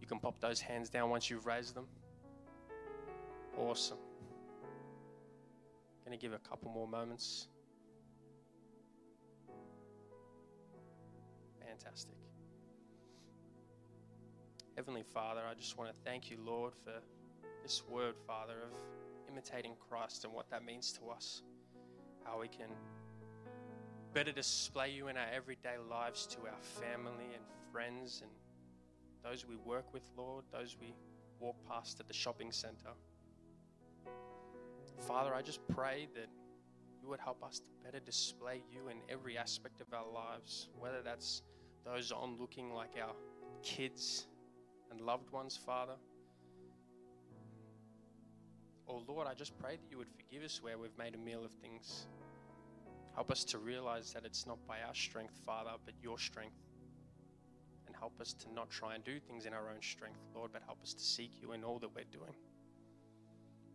You 0.00 0.06
can 0.06 0.20
pop 0.20 0.38
those 0.38 0.60
hands 0.60 0.88
down 0.88 1.10
once 1.10 1.28
you've 1.28 1.46
raised 1.46 1.74
them. 1.74 1.88
Awesome. 3.58 3.98
To 6.08 6.18
give 6.18 6.34
a 6.34 6.38
couple 6.38 6.70
more 6.70 6.86
moments. 6.86 7.48
Fantastic. 11.72 12.16
Heavenly 14.76 15.02
Father, 15.02 15.40
I 15.50 15.54
just 15.54 15.78
want 15.78 15.90
to 15.90 15.96
thank 16.04 16.30
you, 16.30 16.36
Lord, 16.44 16.74
for 16.84 16.92
this 17.62 17.82
word, 17.88 18.14
Father, 18.26 18.56
of 18.62 18.78
imitating 19.30 19.72
Christ 19.88 20.24
and 20.24 20.34
what 20.34 20.50
that 20.50 20.66
means 20.66 20.92
to 20.92 21.08
us. 21.08 21.40
How 22.24 22.40
we 22.40 22.48
can 22.48 22.68
better 24.12 24.32
display 24.32 24.90
you 24.90 25.08
in 25.08 25.16
our 25.16 25.28
everyday 25.34 25.76
lives 25.88 26.26
to 26.26 26.40
our 26.40 26.60
family 26.60 27.32
and 27.32 27.42
friends 27.72 28.22
and 28.22 28.30
those 29.24 29.46
we 29.46 29.56
work 29.56 29.94
with, 29.94 30.02
Lord, 30.14 30.44
those 30.52 30.76
we 30.78 30.92
walk 31.40 31.56
past 31.66 32.00
at 32.00 32.06
the 32.06 32.12
shopping 32.12 32.52
center. 32.52 32.90
Father, 34.98 35.34
I 35.34 35.40
just 35.40 35.66
pray 35.68 36.06
that 36.14 36.28
you 37.00 37.08
would 37.08 37.20
help 37.20 37.42
us 37.42 37.60
to 37.60 37.70
better 37.82 37.98
display 37.98 38.62
you 38.70 38.88
in 38.88 38.98
every 39.08 39.38
aspect 39.38 39.80
of 39.80 39.86
our 39.94 40.06
lives, 40.12 40.68
whether 40.78 41.00
that's 41.02 41.42
those 41.84 42.12
on 42.12 42.36
looking 42.38 42.72
like 42.72 42.92
our 43.00 43.14
kids 43.62 44.26
and 44.90 45.00
loved 45.00 45.30
ones, 45.30 45.56
Father. 45.56 45.94
Oh 48.88 49.02
Lord, 49.08 49.26
I 49.26 49.34
just 49.34 49.58
pray 49.58 49.76
that 49.76 49.90
you 49.90 49.98
would 49.98 50.10
forgive 50.10 50.42
us 50.42 50.62
where 50.62 50.78
we've 50.78 50.96
made 50.98 51.14
a 51.14 51.18
meal 51.18 51.44
of 51.44 51.52
things. 51.52 52.06
Help 53.14 53.30
us 53.30 53.44
to 53.44 53.58
realize 53.58 54.12
that 54.12 54.24
it's 54.24 54.46
not 54.46 54.58
by 54.66 54.76
our 54.86 54.94
strength, 54.94 55.38
Father, 55.44 55.70
but 55.84 55.94
your 56.02 56.18
strength. 56.18 56.56
And 57.86 57.94
help 57.96 58.20
us 58.20 58.32
to 58.34 58.52
not 58.52 58.70
try 58.70 58.94
and 58.94 59.04
do 59.04 59.18
things 59.18 59.44
in 59.44 59.52
our 59.52 59.70
own 59.70 59.82
strength, 59.82 60.20
Lord, 60.34 60.50
but 60.52 60.62
help 60.64 60.82
us 60.82 60.94
to 60.94 61.02
seek 61.02 61.30
you 61.40 61.52
in 61.52 61.62
all 61.62 61.78
that 61.78 61.94
we're 61.94 62.04
doing. 62.10 62.34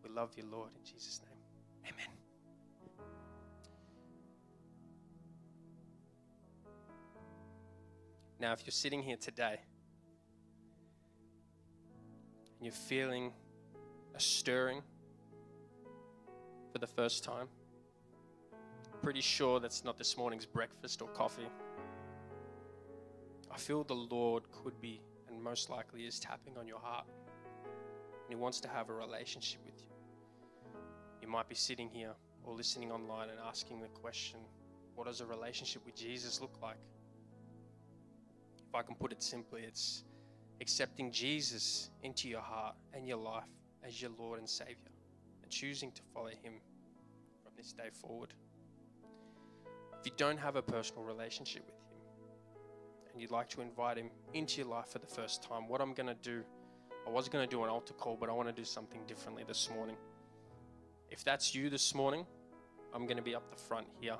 We 0.04 0.10
love 0.10 0.32
you, 0.36 0.44
Lord, 0.52 0.70
in 0.76 0.84
Jesus' 0.84 1.22
name. 1.24 1.94
Amen. 1.94 2.17
Now, 8.40 8.54
if 8.54 8.66
you're 8.66 8.72
sitting 8.72 9.02
here 9.02 9.18
today 9.18 9.60
and 12.58 12.66
you're 12.66 12.72
feeling 12.72 13.34
a 14.16 14.20
stirring 14.20 14.82
for 16.72 16.78
the 16.78 16.88
first 16.88 17.24
time, 17.24 17.48
pretty 19.02 19.22
sure 19.22 19.60
that's 19.60 19.84
not 19.84 19.98
this 19.98 20.18
morning's 20.18 20.46
breakfast 20.46 21.02
or 21.02 21.08
coffee. 21.10 21.48
I 23.52 23.58
feel 23.58 23.84
the 23.84 23.96
Lord 23.96 24.44
could 24.52 24.80
be, 24.82 25.02
and 25.30 25.42
most 25.42 25.70
likely 25.72 26.06
is, 26.06 26.20
tapping 26.20 26.58
on 26.58 26.68
your 26.68 26.80
heart. 26.80 27.06
And 27.66 28.30
He 28.30 28.36
wants 28.36 28.60
to 28.62 28.68
have 28.68 28.90
a 28.90 28.94
relationship 28.94 29.62
with 29.66 29.82
you. 29.82 29.90
You 31.24 31.28
might 31.28 31.50
be 31.50 31.56
sitting 31.56 31.90
here 31.90 32.14
or 32.44 32.54
listening 32.54 32.92
online 32.92 33.30
and 33.30 33.40
asking 33.48 33.82
the 33.82 33.88
question 33.88 34.40
what 34.94 35.08
does 35.08 35.22
a 35.22 35.26
relationship 35.26 35.86
with 35.86 35.96
Jesus 35.96 36.42
look 36.42 36.60
like? 36.62 36.78
I 38.78 38.84
can 38.84 38.96
put 38.96 39.12
it 39.12 39.24
simply, 39.24 39.64
it's 39.64 40.04
accepting 40.62 41.12
Jesus 41.12 41.90
into 42.04 42.30
your 42.30 42.42
heart 42.42 42.76
and 42.94 43.08
your 43.08 43.18
life 43.18 43.44
as 43.86 44.00
your 44.02 44.12
Lord 44.18 44.38
and 44.38 44.48
Savior 44.48 44.76
and 45.42 45.52
choosing 45.52 45.92
to 45.94 46.02
follow 46.14 46.30
Him 46.30 46.62
from 47.44 47.54
this 47.58 47.74
day 47.74 47.90
forward. 47.92 48.34
If 50.00 50.06
you 50.06 50.12
don't 50.16 50.38
have 50.38 50.56
a 50.58 50.62
personal 50.62 51.04
relationship 51.04 51.66
with 51.66 51.76
Him 51.76 51.98
and 53.12 53.20
you'd 53.20 53.32
like 53.32 53.50
to 53.50 53.62
invite 53.62 53.98
Him 53.98 54.12
into 54.36 54.62
your 54.62 54.70
life 54.70 54.90
for 54.90 55.00
the 55.00 55.08
first 55.08 55.42
time, 55.42 55.68
what 55.68 55.82
I'm 55.82 55.96
going 55.96 56.08
to 56.08 56.22
do, 56.22 56.44
I 57.08 57.10
was 57.10 57.28
going 57.30 57.48
to 57.48 57.50
do 57.50 57.64
an 57.64 57.70
altar 57.70 57.94
call, 57.94 58.16
but 58.20 58.30
I 58.30 58.34
want 58.34 58.48
to 58.48 58.54
do 58.54 58.66
something 58.66 59.02
differently 59.08 59.44
this 59.48 59.72
morning. 59.74 59.98
If 61.10 61.24
that's 61.24 61.56
you 61.56 61.72
this 61.72 61.96
morning, 61.96 62.28
I'm 62.94 63.08
going 63.08 63.18
to 63.18 63.24
be 63.24 63.34
up 63.34 63.50
the 63.50 63.58
front 63.58 63.88
here. 64.00 64.18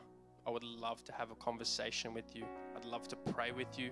I 0.48 0.50
would 0.50 0.64
love 0.64 1.04
to 1.04 1.12
have 1.12 1.30
a 1.30 1.36
conversation 1.36 2.14
with 2.14 2.36
you. 2.36 2.46
I'd 2.76 2.86
love 2.86 3.08
to 3.10 3.16
pray 3.16 3.52
with 3.52 3.78
you 3.78 3.92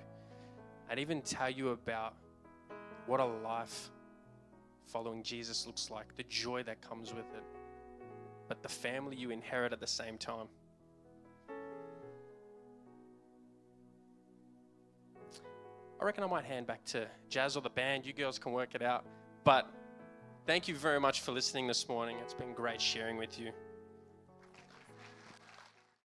and 0.89 0.99
even 0.99 1.21
tell 1.21 1.49
you 1.49 1.69
about 1.69 2.13
what 3.07 3.19
a 3.19 3.25
life 3.25 3.89
following 4.87 5.23
Jesus 5.23 5.65
looks 5.65 5.89
like, 5.89 6.15
the 6.15 6.23
joy 6.23 6.63
that 6.63 6.81
comes 6.81 7.13
with 7.13 7.25
it, 7.33 7.43
but 8.47 8.61
the 8.61 8.69
family 8.69 9.15
you 9.15 9.31
inherit 9.31 9.73
at 9.73 9.79
the 9.79 9.87
same 9.87 10.17
time. 10.17 10.47
I 15.99 16.03
reckon 16.05 16.23
I 16.23 16.27
might 16.27 16.45
hand 16.45 16.67
back 16.67 16.83
to 16.85 17.07
Jazz 17.29 17.55
or 17.57 17.61
the 17.61 17.69
band. 17.69 18.05
You 18.05 18.13
girls 18.13 18.37
can 18.37 18.51
work 18.51 18.75
it 18.75 18.81
out. 18.81 19.05
But 19.43 19.67
thank 20.45 20.67
you 20.67 20.75
very 20.75 20.99
much 20.99 21.21
for 21.21 21.31
listening 21.31 21.67
this 21.67 21.87
morning. 21.87 22.17
It's 22.21 22.33
been 22.33 22.53
great 22.53 22.81
sharing 22.81 23.17
with 23.17 23.39
you. 23.39 23.51